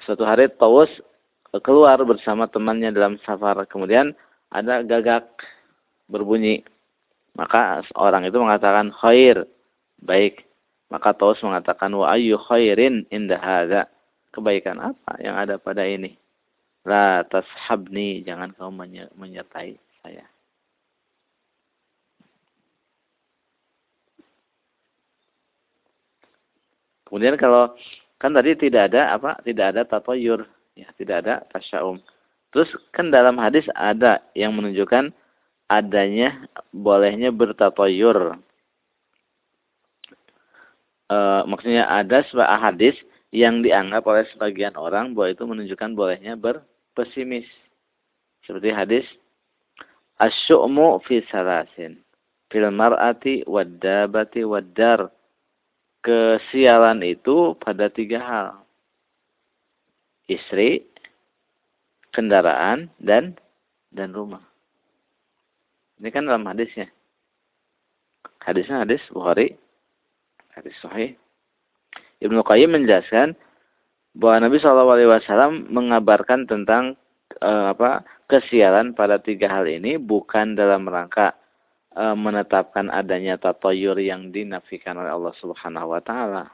Suatu 0.02 0.26
hari 0.26 0.50
Taus 0.58 0.90
keluar 1.62 2.02
bersama 2.02 2.50
temannya 2.50 2.90
dalam 2.90 3.14
safar. 3.22 3.62
Kemudian 3.70 4.10
ada 4.50 4.82
gagak 4.82 5.30
berbunyi. 6.10 6.66
Maka 7.38 7.86
orang 7.94 8.26
itu 8.26 8.36
mengatakan 8.42 8.90
khair, 8.90 9.46
baik. 10.02 10.44
Maka 10.90 11.14
Taus 11.14 11.38
mengatakan 11.44 11.94
wa 11.94 12.10
ayyu 12.10 12.36
khairin 12.36 13.06
inda 13.08 13.38
hadza. 13.38 13.86
Kebaikan 14.30 14.78
apa 14.78 15.18
yang 15.18 15.34
ada 15.34 15.58
pada 15.58 15.82
ini? 15.82 16.14
La 16.86 17.26
tashabni, 17.26 18.22
jangan 18.22 18.54
kau 18.54 18.70
menyertai 18.70 19.74
saya. 20.00 20.22
Kemudian 27.10 27.34
kalau 27.34 27.74
kan 28.22 28.30
tadi 28.30 28.54
tidak 28.54 28.94
ada 28.94 29.18
apa? 29.18 29.34
Tidak 29.42 29.66
ada 29.74 29.82
tatoyur, 29.82 30.46
ya, 30.78 30.86
tidak 30.94 31.26
ada 31.26 31.42
tasyaum. 31.50 31.98
Terus 32.54 32.70
kan 32.94 33.10
dalam 33.10 33.34
hadis 33.42 33.66
ada 33.74 34.22
yang 34.38 34.54
menunjukkan 34.54 35.10
adanya 35.66 36.46
bolehnya 36.70 37.34
bertatoyur. 37.34 38.38
E, 41.10 41.16
maksudnya 41.50 41.90
ada 41.90 42.22
sebuah 42.30 42.62
hadis 42.70 42.94
yang 43.34 43.66
dianggap 43.66 44.06
oleh 44.06 44.22
sebagian 44.30 44.78
orang 44.78 45.10
bahwa 45.14 45.34
itu 45.34 45.42
menunjukkan 45.42 45.90
bolehnya 45.98 46.38
berpesimis. 46.38 47.46
Seperti 48.46 48.70
hadis 48.70 49.06
asyu'mu 50.22 51.02
fi 51.02 51.22
salasin 51.28 51.98
fil 52.50 52.70
mar'ati 52.70 53.42
wad 53.46 53.82
dabati 53.82 54.46
wad 54.46 54.70
dar 54.74 55.10
kesialan 56.06 57.02
itu 57.04 57.54
pada 57.60 57.90
tiga 57.92 58.18
hal. 58.20 58.48
Istri, 60.30 60.86
kendaraan, 62.14 62.86
dan 63.02 63.34
dan 63.90 64.14
rumah. 64.14 64.42
Ini 65.98 66.08
kan 66.14 66.24
dalam 66.24 66.46
hadisnya. 66.46 66.86
Hadisnya 68.40 68.86
hadis 68.86 69.02
Bukhari, 69.12 69.58
hadis 70.54 70.76
Sahih. 70.82 71.16
Ibnu 72.20 72.44
Qayyim 72.44 72.76
menjelaskan 72.76 73.32
bahwa 74.16 74.48
Nabi 74.48 74.56
Shallallahu 74.60 74.94
Alaihi 74.96 75.10
Wasallam 75.10 75.52
mengabarkan 75.72 76.44
tentang 76.44 76.98
uh, 77.40 77.72
apa 77.72 78.04
kesialan 78.30 78.94
pada 78.94 79.18
tiga 79.18 79.50
hal 79.50 79.66
ini 79.66 79.98
bukan 79.98 80.54
dalam 80.54 80.86
rangka 80.86 81.34
e, 81.94 82.04
menetapkan 82.14 82.86
adanya 82.90 83.34
tatoyur 83.36 83.98
yang 83.98 84.30
dinafikan 84.30 84.94
oleh 84.98 85.10
Allah 85.10 85.34
Subhanahu 85.42 85.90
wa 85.90 86.00
taala. 86.02 86.44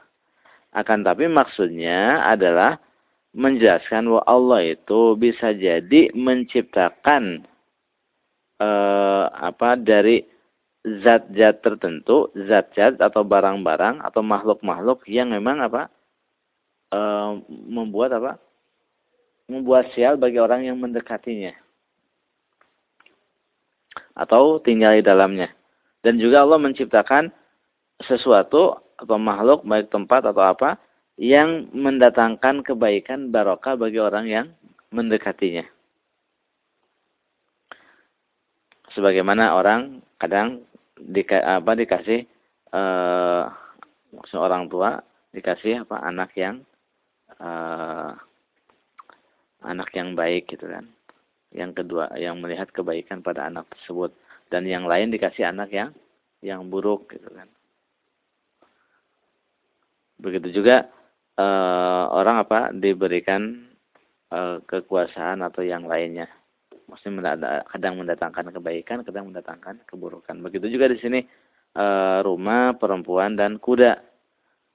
Akan 0.73 1.05
tapi 1.05 1.29
maksudnya 1.29 2.25
adalah 2.25 2.81
menjelaskan 3.37 4.09
bahwa 4.09 4.23
Allah 4.25 4.73
itu 4.73 5.13
bisa 5.13 5.53
jadi 5.53 6.09
menciptakan 6.17 7.45
e, 8.57 8.69
apa 9.29 9.77
dari 9.77 10.25
zat-zat 11.03 11.59
tertentu, 11.59 12.31
zat-zat 12.33 12.99
atau 13.03 13.21
barang-barang 13.27 13.99
atau 14.03 14.21
makhluk-makhluk 14.23 15.03
yang 15.11 15.35
memang 15.35 15.59
apa 15.59 15.91
e, 16.93 16.99
membuat 17.47 18.15
apa 18.15 18.39
membuat 19.47 19.91
sial 19.95 20.15
bagi 20.19 20.39
orang 20.39 20.67
yang 20.67 20.79
mendekatinya 20.79 21.55
atau 24.17 24.57
tinggal 24.63 24.97
di 24.97 25.03
dalamnya. 25.05 25.53
Dan 26.01 26.17
juga 26.17 26.41
Allah 26.41 26.57
menciptakan 26.57 27.29
sesuatu 28.01 28.79
atau 28.97 29.17
makhluk 29.21 29.61
baik 29.65 29.93
tempat 29.93 30.25
atau 30.25 30.41
apa 30.41 30.81
yang 31.17 31.69
mendatangkan 31.73 32.61
kebaikan 32.65 33.33
barokah 33.33 33.77
bagi 33.77 33.97
orang 34.01 34.25
yang 34.29 34.45
mendekatinya. 34.93 35.65
Sebagaimana 38.93 39.53
orang 39.53 40.01
kadang 40.17 40.65
di, 40.99 41.21
apa 41.29 41.71
dikasih 41.77 42.19
eh, 42.73 43.43
maksud 44.13 44.39
orang 44.39 44.69
tua 44.71 45.01
dikasih 45.31 45.85
apa 45.85 46.01
anak 46.01 46.33
yang 46.37 46.61
eh, 47.37 48.11
anak 49.65 49.89
yang 49.93 50.13
baik 50.13 50.47
gitu 50.51 50.69
kan. 50.69 50.85
Yang 51.51 51.83
kedua 51.83 52.11
yang 52.19 52.37
melihat 52.43 52.69
kebaikan 52.69 53.23
pada 53.23 53.47
anak 53.47 53.65
tersebut. 53.73 54.13
Dan 54.47 54.63
yang 54.63 54.87
lain 54.87 55.11
dikasih 55.11 55.43
anak 55.43 55.71
yang 55.75 55.91
yang 56.39 56.71
buruk 56.71 57.11
gitu 57.11 57.27
kan. 57.33 57.49
Begitu 60.17 60.61
juga 60.61 60.87
uh, 61.37 62.03
orang 62.15 62.47
apa 62.47 62.59
diberikan 62.71 63.67
uh, 64.31 64.63
kekuasaan 64.65 65.43
atau 65.45 65.61
yang 65.61 65.85
lainnya 65.85 66.31
maksudnya 66.87 67.35
kadang 67.67 67.99
mendatangkan 67.99 68.51
kebaikan 68.55 69.03
kadang 69.03 69.31
mendatangkan 69.31 69.83
keburukan 69.87 70.39
begitu 70.39 70.71
juga 70.71 70.91
di 70.91 70.97
sini 70.99 71.19
uh, 71.75 72.23
rumah 72.23 72.75
perempuan 72.79 73.35
dan 73.35 73.59
kuda 73.59 73.99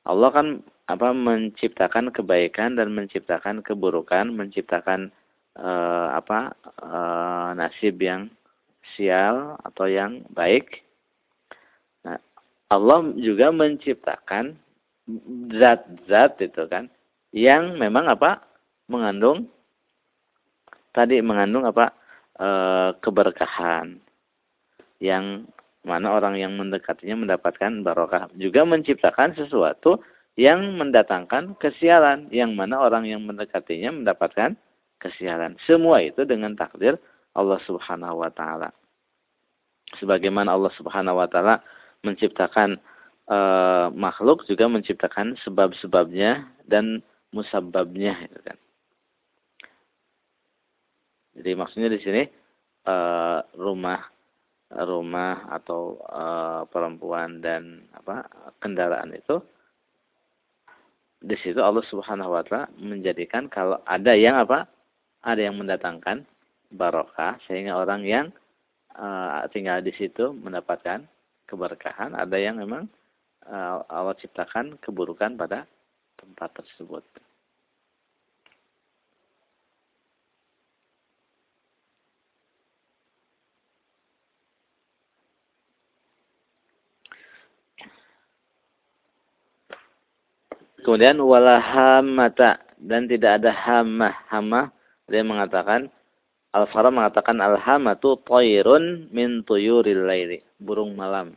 Allah 0.05 0.31
kan 0.35 0.47
apa 0.91 1.15
menciptakan 1.15 2.13
kebaikan 2.13 2.77
dan 2.77 2.93
menciptakan 2.93 3.65
keburukan 3.65 4.29
menciptakan 4.29 5.09
uh, 5.57 6.13
apa 6.13 6.53
uh, 6.83 7.51
nasib 7.57 7.97
yang 8.03 8.29
sial 8.95 9.57
atau 9.63 9.87
yang 9.87 10.27
baik. 10.35 10.83
Nah, 12.03 12.19
Allah 12.69 13.15
juga 13.15 13.55
menciptakan 13.55 14.59
zat-zat 15.55 16.39
itu 16.43 16.63
kan 16.67 16.91
yang 17.33 17.79
memang 17.79 18.11
apa 18.11 18.43
mengandung 18.87 19.49
tadi 20.93 21.19
mengandung 21.25 21.65
apa 21.65 21.91
e, 21.91 22.02
keberkahan 22.99 24.03
yang 24.99 25.47
mana 25.83 26.15
orang 26.15 26.39
yang 26.39 26.55
mendekatinya 26.55 27.27
mendapatkan 27.27 27.83
barokah 27.83 28.31
juga 28.39 28.63
menciptakan 28.63 29.35
sesuatu 29.35 29.99
yang 30.39 30.79
mendatangkan 30.79 31.59
kesialan 31.61 32.31
yang 32.33 32.57
mana 32.57 32.81
orang 32.81 33.05
yang 33.05 33.21
mendekatinya 33.27 33.93
mendapatkan 33.93 34.57
kesialan. 35.03 35.59
Semua 35.67 36.01
itu 36.01 36.23
dengan 36.25 36.55
takdir 36.55 36.97
Allah 37.35 37.59
Subhanahu 37.67 38.23
wa 38.23 38.31
taala. 38.33 38.71
Sebagaimana 40.01 40.57
Allah 40.57 40.73
Subhanahu 40.79 41.21
wa 41.21 41.29
taala 41.29 41.61
menciptakan 42.01 42.81
e, 43.29 43.39
makhluk 43.93 44.47
juga 44.49 44.71
menciptakan 44.71 45.37
sebab-sebabnya 45.45 46.49
dan 46.65 47.05
musababnya 47.35 48.17
gitu 48.31 48.41
kan. 48.47 48.57
Jadi 51.33 51.51
maksudnya 51.57 51.89
di 51.89 52.01
sini 52.01 52.23
e, 52.85 52.97
rumah 53.57 54.01
rumah 54.73 55.53
atau 55.53 56.01
e, 56.01 56.25
perempuan 56.69 57.41
dan 57.41 57.89
apa 57.93 58.29
kendaraan 58.61 59.13
itu 59.17 59.41
di 61.23 61.37
situ 61.39 61.63
Allah 61.63 61.85
Subhanahu 61.87 62.35
wa 62.35 62.43
taala 62.43 62.67
menjadikan 62.77 63.47
kalau 63.47 63.79
ada 63.87 64.13
yang 64.17 64.37
apa 64.41 64.67
ada 65.23 65.39
yang 65.39 65.55
mendatangkan 65.57 66.27
barokah 66.75 67.39
sehingga 67.47 67.79
orang 67.79 68.03
yang 68.03 68.27
uh, 68.97 69.45
tinggal 69.53 69.79
di 69.81 69.93
situ 69.95 70.33
mendapatkan 70.33 71.05
keberkahan, 71.47 72.17
ada 72.17 72.37
yang 72.37 72.59
memang 72.59 72.89
uh, 73.47 73.85
Allah 73.87 74.17
ciptakan 74.19 74.81
keburukan 74.81 75.37
pada 75.37 75.69
tempat 76.17 76.51
tersebut. 76.57 77.05
Kemudian 90.83 91.23
wala 91.23 91.63
hamata 91.63 92.59
dan 92.79 93.07
tidak 93.07 93.43
ada 93.43 93.55
hamah. 93.55 94.15
Hamah 94.27 94.75
dia 95.07 95.23
mengatakan 95.23 95.91
Al-Fara 96.53 96.93
mengatakan 96.93 97.41
al-hamatu 97.41 98.21
tairun 98.29 99.09
min 99.09 99.41
tuyuril 99.41 100.05
laili, 100.05 100.45
burung 100.61 100.93
malam. 100.93 101.33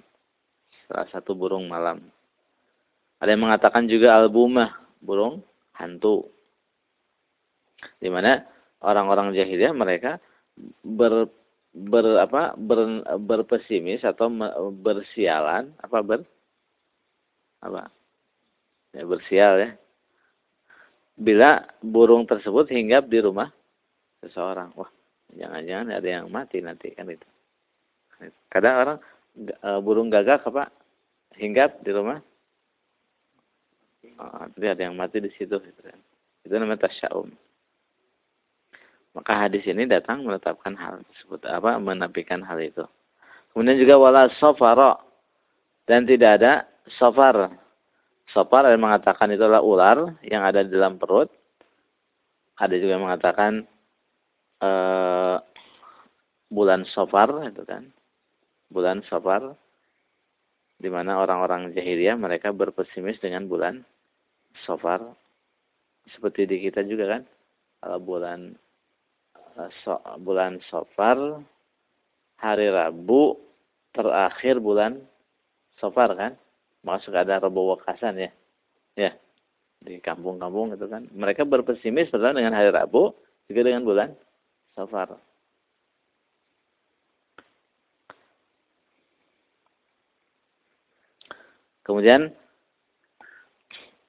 Salah 0.92 1.08
satu 1.08 1.32
burung 1.32 1.72
malam. 1.72 2.04
Ada 3.24 3.32
yang 3.32 3.48
mengatakan 3.48 3.88
juga 3.88 4.20
al-bumah, 4.20 4.76
burung 5.00 5.40
hantu. 5.80 6.28
Di 7.96 8.12
mana 8.12 8.44
orang-orang 8.84 9.32
jahiliyah 9.32 9.72
mereka 9.72 10.20
ber 10.84 11.32
ber 11.72 12.20
apa 12.20 12.52
ber, 12.60 13.08
berpesimis 13.24 14.04
atau 14.04 14.28
bersialan 14.84 15.72
apa 15.80 15.98
ber 16.04 16.20
apa 17.64 17.88
ya 18.96 19.04
bersial 19.04 19.54
ya 19.60 19.70
bila 21.16 21.64
burung 21.84 22.24
tersebut 22.24 22.72
hinggap 22.72 23.08
di 23.12 23.20
rumah 23.20 23.52
seseorang 24.24 24.72
wah 24.80 24.90
jangan-jangan 25.36 25.92
ada 25.92 26.08
yang 26.08 26.28
mati 26.32 26.64
nanti 26.64 26.96
kan 26.96 27.12
itu 27.12 27.28
kadang 28.48 28.76
orang 28.80 29.00
e, 29.36 29.70
burung 29.84 30.08
gagak 30.08 30.48
apa 30.48 30.72
hinggap 31.36 31.84
di 31.84 31.92
rumah 31.92 32.24
oh, 34.20 34.48
ada 34.48 34.80
yang 34.80 34.96
mati 34.96 35.20
di 35.20 35.32
situ 35.36 35.60
gitu 35.60 35.82
kan. 35.84 36.00
itu 36.48 36.56
namanya 36.56 36.88
tasyaum 36.88 37.36
maka 39.16 39.48
hadis 39.48 39.64
ini 39.64 39.88
datang 39.88 40.28
menetapkan 40.28 40.76
hal 40.76 41.00
tersebut 41.08 41.48
apa 41.48 41.80
menafikan 41.80 42.44
hal 42.44 42.60
itu. 42.60 42.84
Kemudian 43.56 43.80
juga 43.80 43.96
wala 43.96 44.28
safara 44.36 45.00
dan 45.88 46.04
tidak 46.04 46.44
ada 46.44 46.68
safar. 47.00 47.56
Safar 48.34 48.68
yang 48.70 48.82
mengatakan 48.82 49.30
itulah 49.32 49.62
ular 49.62 50.18
yang 50.26 50.42
ada 50.42 50.66
di 50.66 50.74
dalam 50.74 50.98
perut. 50.98 51.30
Ada 52.56 52.76
juga 52.80 52.98
yang 52.98 53.06
mengatakan 53.06 53.68
uh, 54.64 55.38
bulan 56.50 56.88
safar 56.90 57.30
itu 57.46 57.64
kan. 57.68 57.92
Bulan 58.72 59.06
safar 59.06 59.54
di 60.76 60.90
mana 60.92 61.22
orang-orang 61.22 61.72
jahiliyah 61.72 62.20
mereka 62.20 62.52
berpesimis 62.52 63.22
dengan 63.24 63.48
bulan 63.48 63.86
safar 64.68 65.00
seperti 66.12 66.50
di 66.50 66.58
kita 66.66 66.84
juga 66.84 67.20
kan. 67.20 67.24
Kalau 67.80 68.00
bulan 68.02 68.58
so, 69.84 70.02
bulan 70.20 70.60
Sofar 70.68 71.40
hari 72.42 72.68
Rabu 72.68 73.40
terakhir 73.96 74.60
bulan 74.60 75.00
Sofar 75.80 76.12
kan 76.16 76.34
masuk 76.86 77.18
ada 77.18 77.42
Rabu 77.42 77.74
Wakasan 77.74 78.22
ya? 78.22 78.30
Ya 78.96 79.12
di 79.82 79.98
kampung-kampung 80.02 80.78
itu 80.78 80.86
kan. 80.86 81.10
Mereka 81.12 81.44
berpesimis 81.46 82.14
pertama 82.14 82.38
dengan 82.38 82.54
hari 82.54 82.70
Rabu 82.70 83.18
juga 83.50 83.62
dengan 83.66 83.82
bulan 83.86 84.10
Sofar 84.78 85.18
kemudian 91.86 92.34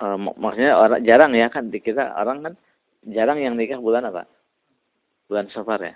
uh, 0.00 0.16
maksudnya 0.16 0.80
orang 0.80 1.04
jarang 1.04 1.32
ya 1.36 1.52
kan 1.52 1.68
di 1.68 1.78
kita 1.78 2.16
orang 2.16 2.40
kan 2.40 2.54
jarang 3.04 3.38
yang 3.38 3.54
nikah 3.54 3.78
bulan 3.78 4.08
apa? 4.08 4.24
Bulan 5.28 5.52
Safar 5.52 5.84
ya? 5.84 5.94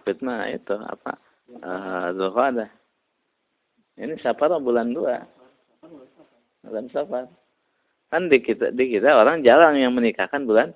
Hafid 0.00 0.24
mah 0.24 0.48
itu 0.48 0.72
apa? 0.80 1.20
Uh, 1.60 2.08
Zulqa'dah. 2.16 2.72
Ini 4.00 4.16
Safar 4.24 4.56
bulan 4.56 4.96
dua. 4.96 5.28
Bulan 6.64 6.88
Safar. 6.88 7.28
Kan 8.08 8.32
di 8.32 8.40
kita 8.40 8.72
di 8.72 8.96
kita 8.96 9.12
orang 9.12 9.44
jarang 9.44 9.76
yang 9.76 9.92
menikahkan 9.92 10.48
bulan 10.48 10.72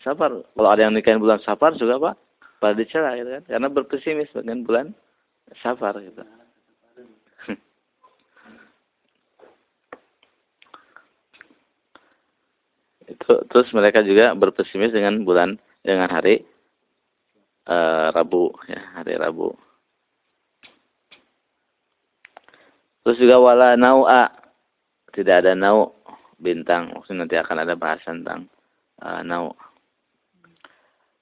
Safar. 0.00 0.32
Kalau 0.32 0.70
ada 0.72 0.88
yang 0.88 0.96
nikahin 0.96 1.20
bulan 1.20 1.36
Safar 1.44 1.76
juga 1.76 2.00
Pak, 2.00 2.16
pada 2.64 2.72
dicela 2.80 3.12
gitu 3.20 3.28
kan. 3.28 3.44
Karena 3.44 3.68
berpesimis 3.68 4.32
dengan 4.32 4.64
bulan 4.64 4.96
safar 5.60 6.00
gitu. 6.00 6.24
itu 13.12 13.32
terus 13.52 13.68
mereka 13.76 14.00
juga 14.00 14.32
berpesimis 14.32 14.96
dengan 14.96 15.20
bulan 15.28 15.60
dengan 15.84 16.08
hari 16.08 16.48
uh, 17.68 18.14
Rabu 18.14 18.54
ya 18.66 18.80
hari 18.96 19.14
Rabu. 19.18 19.54
Terus 23.02 23.18
juga 23.18 23.42
wala 23.42 23.74
nau'a. 23.74 24.30
Tidak 25.12 25.44
ada 25.44 25.52
nau 25.52 25.92
bintang. 26.40 26.94
Maksudnya 26.96 27.28
nanti 27.28 27.36
akan 27.36 27.56
ada 27.66 27.74
bahasan 27.76 28.24
tentang 28.24 28.48
uh, 29.02 29.20
nau. 29.20 29.52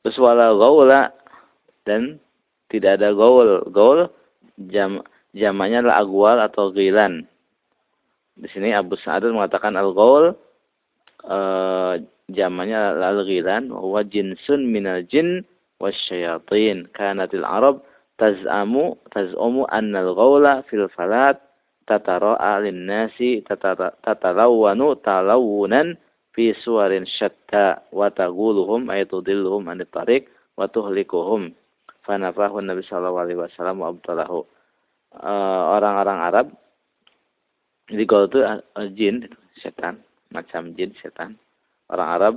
Terus 0.00 0.16
wala 0.20 0.52
gaula 0.56 1.12
dan 1.84 2.22
tidak 2.70 3.00
ada 3.00 3.12
gaul. 3.12 3.66
Gaul 3.68 4.08
jam 4.70 5.04
jamaknya 5.36 5.84
adalah 5.84 5.98
agwal 6.04 6.38
atau 6.40 6.72
gilan. 6.72 7.26
Di 8.40 8.48
sini 8.48 8.72
Abu 8.72 8.96
Sa'ad 8.96 9.28
mengatakan 9.28 9.76
al-ghaul 9.76 10.32
e, 11.26 11.38
jamaknya 12.32 12.96
al-ghilan. 12.96 13.68
Wa 13.68 14.00
jinsun 14.06 14.70
minal 14.70 15.04
jin 15.04 15.44
Arab 15.80 17.76
taz'amu 18.20 19.00
taz'umu 19.08 19.64
anna 19.72 20.04
al-ghaula 20.04 20.60
fil 20.68 20.84
falat 20.92 21.40
tatara'a 21.88 22.60
lin-nasi 22.60 23.40
tatalawwanu 24.04 25.00
talawunan 25.00 25.96
fi 26.36 26.52
suwarin 26.60 27.08
syatta 27.08 27.80
wa 27.90 28.12
taguluhum 28.12 28.92
ay 28.92 29.08
tudilluhum 29.08 29.64
anit 29.72 29.88
tariq 29.90 30.28
wa 30.54 30.68
tuhlikuhum 30.68 31.56
fanafahu 32.04 32.60
Nabi 32.60 32.84
sallallahu 32.84 33.24
alaihi 33.24 33.40
wasallam 33.40 33.80
wa 33.80 33.88
abtalahu. 33.90 34.44
Orang-orang 35.74 36.18
Arab 36.22 36.46
di 37.90 38.06
gol 38.06 38.30
itu 38.30 38.46
jin, 38.94 39.26
setan, 39.58 39.98
macam 40.30 40.70
jin, 40.78 40.94
setan. 41.02 41.34
Orang 41.90 42.08
Arab 42.08 42.34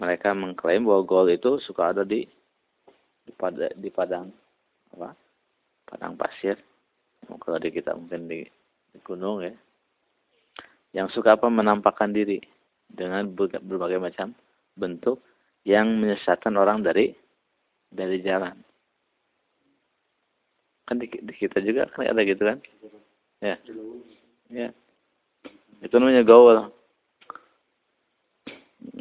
mereka 0.00 0.32
mengklaim 0.32 0.88
bahwa 0.88 1.04
gol 1.04 1.28
itu 1.28 1.60
suka 1.60 1.92
ada 1.92 2.08
di 2.08 2.24
di, 3.24 3.32
pada, 3.34 3.66
di 3.74 3.88
padang 3.90 4.28
apa? 4.94 5.16
Padang 5.84 6.14
pasir. 6.16 6.56
Kalau 7.24 7.58
di 7.58 7.72
kita 7.72 7.96
mungkin 7.96 8.28
di, 8.28 8.44
di 8.92 8.98
gunung 9.00 9.44
ya. 9.44 9.52
Yang 10.94 11.18
suka 11.18 11.34
apa 11.34 11.50
menampakkan 11.50 12.14
diri 12.14 12.38
dengan 12.86 13.26
berbagai 13.34 13.98
macam 13.98 14.36
bentuk 14.78 15.18
yang 15.64 15.98
menyesatkan 15.98 16.54
orang 16.54 16.84
dari 16.84 17.16
dari 17.88 18.20
jalan 18.20 18.54
kan 20.84 21.00
di, 21.00 21.08
di 21.08 21.32
kita 21.32 21.64
juga 21.64 21.88
kan 21.88 22.04
ada 22.04 22.20
gitu 22.20 22.44
kan 22.44 22.58
ya 23.40 23.56
ya 24.52 24.68
itu 25.80 25.94
namanya 25.96 26.20
gaul 26.20 26.68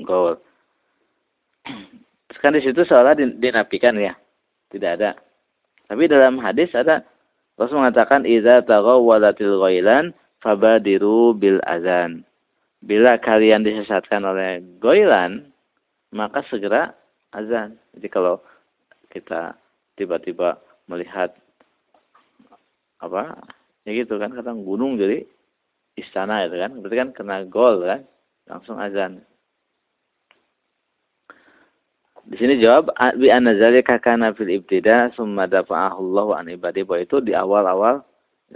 gaul 0.08 0.40
kan 2.44 2.52
di 2.52 2.60
situ 2.60 2.84
seolah 2.84 3.16
dinafikan 3.16 3.96
ya. 3.96 4.20
Tidak 4.68 4.92
ada. 5.00 5.16
Tapi 5.88 6.12
dalam 6.12 6.44
hadis 6.44 6.76
ada 6.76 7.08
Rasul 7.56 7.80
mengatakan 7.80 8.28
idza 8.28 8.68
taghawwalatil 8.68 9.64
ghailan 9.64 10.12
fabadiru 10.44 11.32
bil 11.32 11.64
azan. 11.64 12.28
Bila 12.84 13.16
kalian 13.16 13.64
disesatkan 13.64 14.28
oleh 14.28 14.60
goilan 14.84 15.48
maka 16.12 16.44
segera 16.52 16.92
azan. 17.32 17.80
Jadi 17.96 18.08
kalau 18.12 18.44
kita 19.08 19.56
tiba-tiba 19.96 20.60
melihat 20.92 21.32
apa 23.00 23.40
ya 23.88 23.92
gitu 23.96 24.20
kan 24.20 24.36
kadang 24.36 24.68
gunung 24.68 25.00
jadi 25.00 25.24
istana 25.96 26.44
itu 26.44 26.60
kan. 26.60 26.76
Berarti 26.84 26.98
kan 27.00 27.10
kena 27.16 27.38
gol 27.48 27.88
kan 27.88 28.04
langsung 28.52 28.76
azan 28.82 29.24
di 32.34 32.42
sini 32.42 32.58
jawab 32.58 32.90
bi 33.22 33.30
anna 33.30 33.54
zalika 33.54 34.02
kana 34.02 34.34
fil 34.34 34.50
ibtida 34.50 35.14
summa 35.14 35.46
dafa'ahu 35.46 36.02
Allah 36.02 36.28
an 36.42 36.46
ibadi 36.50 36.82
bahwa 36.82 37.06
itu 37.06 37.22
di 37.22 37.38
awal-awal 37.38 38.02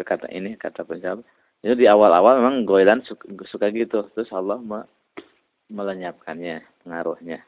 kata 0.01 0.25
ini 0.33 0.57
kata 0.57 0.81
penjawab 0.81 1.21
itu 1.61 1.73
di 1.77 1.85
awal-awal 1.85 2.41
memang 2.41 2.65
goilan 2.65 3.05
suka, 3.05 3.29
suka 3.45 3.69
gitu 3.69 4.09
terus 4.17 4.33
Allah 4.33 4.57
me, 4.57 4.81
melenyapkannya 5.69 6.65
pengaruhnya 6.81 7.45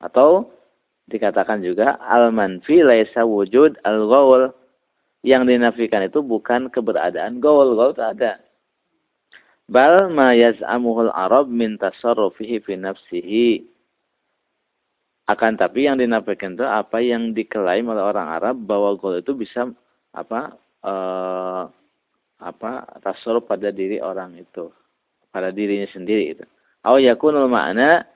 atau 0.00 0.48
dikatakan 1.12 1.60
juga 1.60 2.00
al 2.00 2.32
manfi 2.32 2.80
laisa 2.80 3.28
wujud 3.28 3.76
al 3.84 4.08
ghaul 4.08 4.42
yang 5.26 5.42
dinafikan 5.42 6.06
itu 6.06 6.22
bukan 6.22 6.70
keberadaan 6.70 7.42
gaul. 7.42 7.74
Gaul 7.74 7.90
itu 7.90 8.02
ada. 8.06 8.38
Bal 9.66 10.06
ma 10.14 10.30
yaz'amuhul 10.30 11.10
arab 11.10 11.50
min 11.50 11.74
tasarrufihi 11.74 12.62
fi 12.62 12.78
nafsihi. 12.78 13.66
Akan 15.26 15.58
tapi 15.58 15.90
yang 15.90 15.98
dinafikan 15.98 16.54
itu 16.54 16.62
apa 16.62 17.02
yang 17.02 17.34
diklaim 17.34 17.90
oleh 17.90 17.98
orang 17.98 18.30
Arab 18.30 18.62
bahwa 18.62 18.94
gol 18.94 19.18
itu 19.18 19.34
bisa 19.34 19.66
apa 20.14 20.54
eh, 20.86 21.62
apa 22.38 22.72
tasor 23.02 23.42
pada 23.42 23.74
diri 23.74 23.98
orang 23.98 24.38
itu, 24.38 24.70
pada 25.34 25.50
dirinya 25.50 25.90
sendiri 25.90 26.30
itu. 26.30 26.44
Aw 26.86 27.02
yakunul 27.02 27.50
makna 27.50 28.06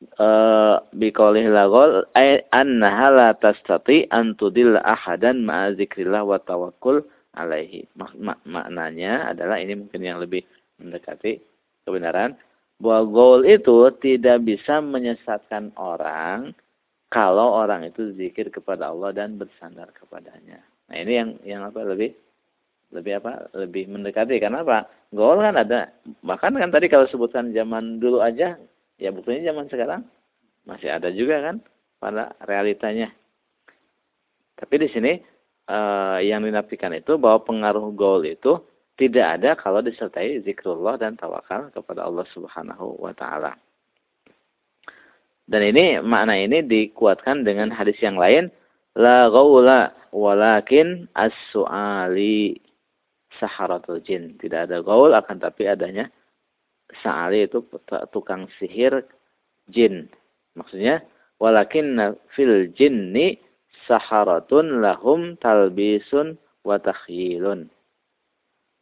eh 0.00 0.76
biqaulih 0.94 1.50
lagol 1.50 2.06
ay 2.14 2.46
annaha 2.54 3.06
la 3.10 3.28
tastati 3.34 4.06
an 4.14 4.38
tudilla 4.38 4.78
ahadan 4.86 5.42
ma'a 5.42 5.74
zikrillah 5.74 6.22
wa 6.22 6.38
tawakkul 6.38 7.02
alaihi. 7.34 7.90
Mak 7.98 8.14
mak 8.14 8.38
maknanya 8.46 9.34
adalah 9.34 9.58
ini 9.58 9.74
mungkin 9.74 10.00
yang 10.06 10.22
lebih 10.22 10.46
mendekati 10.78 11.42
kebenaran 11.82 12.38
bahwa 12.80 13.02
goal 13.12 13.40
itu 13.44 13.92
tidak 14.00 14.40
bisa 14.42 14.80
menyesatkan 14.80 15.70
orang 15.76 16.56
kalau 17.12 17.60
orang 17.60 17.84
itu 17.84 18.16
zikir 18.16 18.48
kepada 18.48 18.88
Allah 18.88 19.12
dan 19.12 19.36
bersandar 19.36 19.92
kepadanya. 19.92 20.64
Nah 20.88 20.96
ini 20.96 21.12
yang 21.12 21.30
yang 21.44 21.62
apa 21.68 21.84
lebih 21.84 22.16
lebih 22.90 23.22
apa 23.22 23.52
lebih 23.54 23.86
mendekati 23.86 24.40
karena 24.42 24.66
apa 24.66 24.88
goal 25.14 25.38
kan 25.38 25.54
ada 25.54 25.94
bahkan 26.26 26.56
kan 26.56 26.72
tadi 26.72 26.90
kalau 26.90 27.06
sebutkan 27.06 27.54
zaman 27.54 28.02
dulu 28.02 28.18
aja 28.18 28.58
ya 28.98 29.10
buktinya 29.14 29.52
zaman 29.52 29.70
sekarang 29.70 30.02
masih 30.66 30.90
ada 30.90 31.12
juga 31.12 31.38
kan 31.44 31.60
pada 32.00 32.32
realitanya. 32.48 33.12
Tapi 34.56 34.74
di 34.80 34.88
sini 34.88 35.12
eh, 35.68 36.18
yang 36.24 36.42
dinafikan 36.48 36.96
itu 36.96 37.20
bahwa 37.20 37.44
pengaruh 37.44 37.92
goal 37.92 38.24
itu 38.24 38.56
tidak 39.00 39.40
ada 39.40 39.56
kalau 39.56 39.80
disertai 39.80 40.44
zikrullah 40.44 41.00
dan 41.00 41.16
tawakal 41.16 41.72
kepada 41.72 42.04
Allah 42.04 42.28
Subhanahu 42.36 43.00
wa 43.00 43.16
taala. 43.16 43.56
Dan 45.48 45.72
ini 45.72 45.98
makna 46.04 46.36
ini 46.36 46.60
dikuatkan 46.60 47.42
dengan 47.42 47.72
hadis 47.72 47.96
yang 48.04 48.20
lain 48.20 48.52
la 49.00 49.32
gaula 49.32 49.96
walakin 50.12 51.08
as-su'ali 51.16 52.60
saharatul 53.40 54.04
jin. 54.04 54.36
Tidak 54.36 54.68
ada 54.68 54.84
gaul 54.84 55.16
akan 55.16 55.40
tapi 55.40 55.64
adanya 55.64 56.12
sa'ali 57.00 57.48
itu 57.48 57.64
tukang 58.12 58.52
sihir 58.60 59.00
jin. 59.72 60.12
Maksudnya 60.60 61.00
walakin 61.40 61.96
fil 62.36 62.68
jinni 62.76 63.40
saharatun 63.88 64.84
lahum 64.84 65.40
talbisun 65.40 66.36
wa 66.68 66.76
takhyilun 66.76 67.72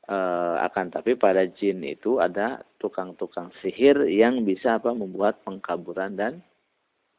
uh, 0.08 0.56
akan 0.64 0.90
tapi 0.90 1.14
pada 1.14 1.44
jin 1.46 1.84
itu 1.84 2.18
ada 2.18 2.64
tukang-tukang 2.80 3.52
sihir 3.60 4.08
yang 4.08 4.42
bisa 4.42 4.80
apa 4.80 4.90
membuat 4.96 5.40
pengkaburan 5.44 6.16
dan 6.16 6.40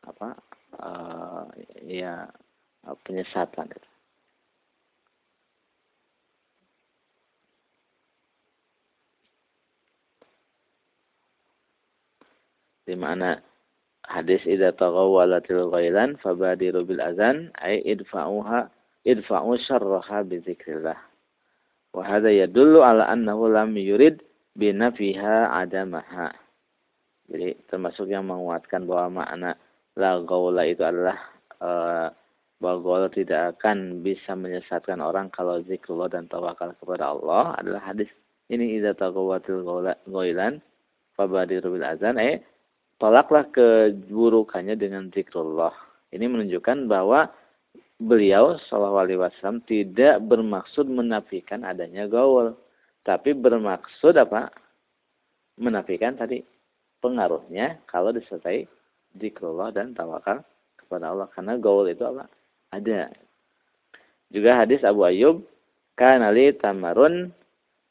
apa 0.04 0.36
uh, 0.82 1.46
ya 1.86 2.28
penyesatan 3.06 3.70
itu. 3.70 3.90
di 12.90 12.98
mana 12.98 13.38
hadis 14.10 14.42
idza 14.50 14.74
taghawwalatil 14.74 15.70
ghailan 15.70 16.18
fabadiru 16.26 16.82
bil 16.82 16.98
azan 16.98 17.54
ay 17.62 17.86
idfa'uha 17.86 18.66
idfa'u 19.06 19.54
syarraha 19.62 20.26
bi 20.26 20.42
dzikrillah 20.42 21.09
Wahada 22.00 22.32
yadullu 22.32 22.80
ala 22.80 23.12
annahu 23.12 23.52
lam 23.52 23.76
yurid 23.76 24.24
binafiha 24.56 25.52
adamaha. 25.52 26.32
Jadi 27.28 27.60
termasuk 27.68 28.08
yang 28.08 28.24
menguatkan 28.32 28.88
bahwa 28.88 29.20
makna 29.28 29.60
la 30.00 30.16
gaula 30.24 30.64
itu 30.64 30.80
adalah 30.80 31.20
uh, 31.60 32.08
bahwa 32.64 32.78
gaula 32.80 33.08
tidak 33.12 33.60
akan 33.60 34.00
bisa 34.00 34.32
menyesatkan 34.32 35.04
orang 35.04 35.28
kalau 35.28 35.60
zikrullah 35.68 36.08
dan 36.08 36.32
tawakal 36.32 36.72
kepada 36.80 37.12
Allah 37.12 37.60
adalah 37.60 37.84
hadis 37.84 38.08
ini 38.48 38.80
idza 38.80 38.96
taqawatil 38.96 39.68
ghailan 40.08 40.64
fabadiru 41.20 41.76
bil 41.76 41.84
azan 41.84 42.16
eh 42.16 42.40
tolaklah 42.96 43.44
keburukannya 43.52 44.80
dengan 44.80 45.12
zikrullah. 45.12 45.76
Ini 46.16 46.26
menunjukkan 46.32 46.88
bahwa 46.88 47.28
beliau 48.00 48.56
Shallallahu 48.68 49.00
Alaihi 49.04 49.20
Wasallam 49.20 49.60
tidak 49.68 50.24
bermaksud 50.24 50.88
menafikan 50.88 51.68
adanya 51.68 52.08
gaul, 52.08 52.56
tapi 53.04 53.36
bermaksud 53.36 54.16
apa? 54.16 54.48
Menafikan 55.60 56.16
tadi 56.16 56.40
pengaruhnya 57.04 57.84
kalau 57.92 58.16
disertai 58.16 58.64
zikrullah 59.20 59.76
dan 59.76 59.92
tawakal 59.92 60.40
kepada 60.80 61.12
Allah 61.12 61.28
karena 61.36 61.60
gaul 61.60 61.84
itu 61.92 62.08
apa? 62.08 62.32
Ada. 62.72 63.12
Juga 64.32 64.64
hadis 64.64 64.80
Abu 64.88 65.04
Ayyub, 65.04 65.44
kanali 66.00 66.56
tamarun 66.56 67.36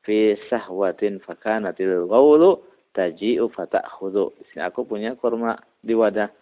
fi 0.07 0.39
sahwatin 0.49 1.21
fakanatil 1.21 2.09
gaulu 2.09 2.65
taji'u 2.97 3.53
fata'khudhu. 3.53 4.33
Di 4.41 4.45
sini 4.49 4.63
aku 4.65 4.89
punya 4.89 5.13
kurma 5.19 5.61
di 5.85 5.93
wadah. 5.93 6.33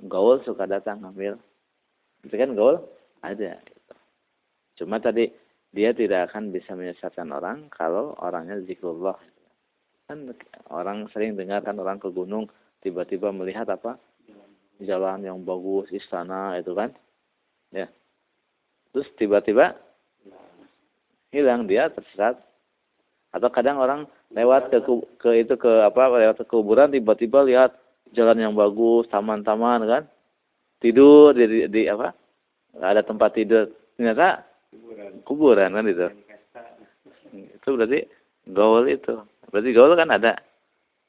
Gaul 0.00 0.40
suka 0.48 0.64
datang 0.64 1.04
ambil. 1.04 1.36
Itu 2.24 2.32
kan 2.32 2.56
gaul? 2.56 2.80
Ada 3.20 3.60
gitu. 3.60 3.94
cuma 4.82 5.00
tadi 5.00 5.30
dia 5.70 5.94
tidak 5.94 6.30
akan 6.32 6.50
bisa 6.50 6.74
menyesatkan 6.74 7.30
orang 7.30 7.70
kalau 7.70 8.18
orangnya 8.18 8.58
zikrullah 8.66 9.16
kan 10.10 10.34
orang 10.74 11.06
sering 11.14 11.38
dengar 11.38 11.62
kan 11.62 11.78
orang 11.78 12.02
ke 12.02 12.10
gunung 12.10 12.50
tiba-tiba 12.82 13.30
melihat 13.30 13.70
apa? 13.70 13.94
Jalan 14.82 15.22
yang 15.22 15.38
bagus 15.44 15.92
istana 15.94 16.58
itu 16.58 16.72
kan? 16.74 16.90
Ya. 17.70 17.86
Terus 18.90 19.06
tiba-tiba 19.14 19.76
hilang 21.30 21.70
dia 21.70 21.92
tersesat. 21.94 22.42
Atau 23.30 23.46
kadang 23.54 23.78
orang 23.78 24.10
lewat 24.34 24.74
ke 24.74 24.82
ke 25.22 25.30
itu 25.46 25.54
ke 25.54 25.70
apa 25.86 26.10
lewat 26.10 26.42
ke 26.42 26.46
kuburan 26.50 26.90
tiba-tiba 26.90 27.46
lihat 27.46 27.78
jalan 28.10 28.50
yang 28.50 28.54
bagus 28.58 29.06
taman-taman 29.14 29.86
kan? 29.86 30.02
Tidur 30.82 31.36
di, 31.38 31.70
di 31.70 31.86
apa? 31.86 32.10
nggak 32.10 32.19
ada 32.78 33.02
tempat 33.02 33.34
tidur. 33.34 33.66
Ternyata 33.98 34.46
kuburan, 34.70 35.12
kuburan 35.26 35.70
kan 35.74 35.86
itu? 35.90 36.06
Itu 37.34 37.68
berarti 37.74 38.00
gaul 38.54 38.86
itu. 38.86 39.14
Berarti 39.50 39.70
gaul 39.74 39.92
kan 39.98 40.10
ada. 40.14 40.38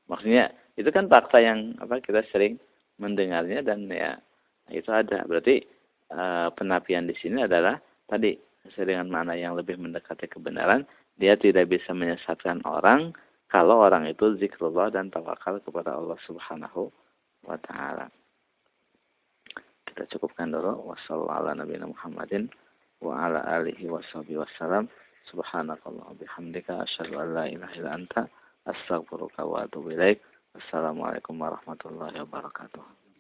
Maksudnya 0.10 0.50
itu 0.76 0.90
kan 0.90 1.06
fakta 1.06 1.38
yang 1.40 1.78
apa 1.78 2.02
kita 2.02 2.26
sering 2.34 2.58
mendengarnya 2.98 3.62
dan 3.62 3.86
ya 3.88 4.18
itu 4.74 4.90
ada. 4.90 5.22
Berarti 5.30 5.62
uh, 6.12 6.50
penapian 6.58 7.06
di 7.06 7.16
sini 7.18 7.46
adalah 7.46 7.78
tadi 8.10 8.36
sesuai 8.66 8.94
dengan 8.94 9.08
mana 9.10 9.34
yang 9.38 9.54
lebih 9.54 9.78
mendekati 9.78 10.30
kebenaran. 10.30 10.86
Dia 11.22 11.38
tidak 11.38 11.70
bisa 11.70 11.94
menyesatkan 11.94 12.66
orang 12.66 13.14
kalau 13.52 13.84
orang 13.84 14.10
itu 14.10 14.40
zikrullah 14.40 14.90
dan 14.90 15.12
tawakal 15.12 15.60
kepada 15.62 15.94
Allah 15.94 16.18
Subhanahu 16.26 16.90
wa 17.46 17.58
taala 17.62 18.10
kita 19.92 20.08
cukupkan 20.16 20.56
dulu. 20.56 20.88
Wassalamualaikum 20.88 21.92
warahmatullahi 21.92 22.48
wa 23.92 24.00
subhanakallah 25.28 26.16
bihamdika 26.16 26.88
asyhadu 26.88 27.20
an 27.20 27.28
la 27.36 27.46
ilaha 27.52 27.76
illa 27.76 27.92
anta 28.00 28.32
astaghfiruka 28.64 29.44
wa 29.44 29.68
atubu 29.68 29.92
ilaik. 29.92 30.24
Assalamualaikum 30.56 31.36
warahmatullahi 31.36 32.16
wabarakatuh 32.24 33.11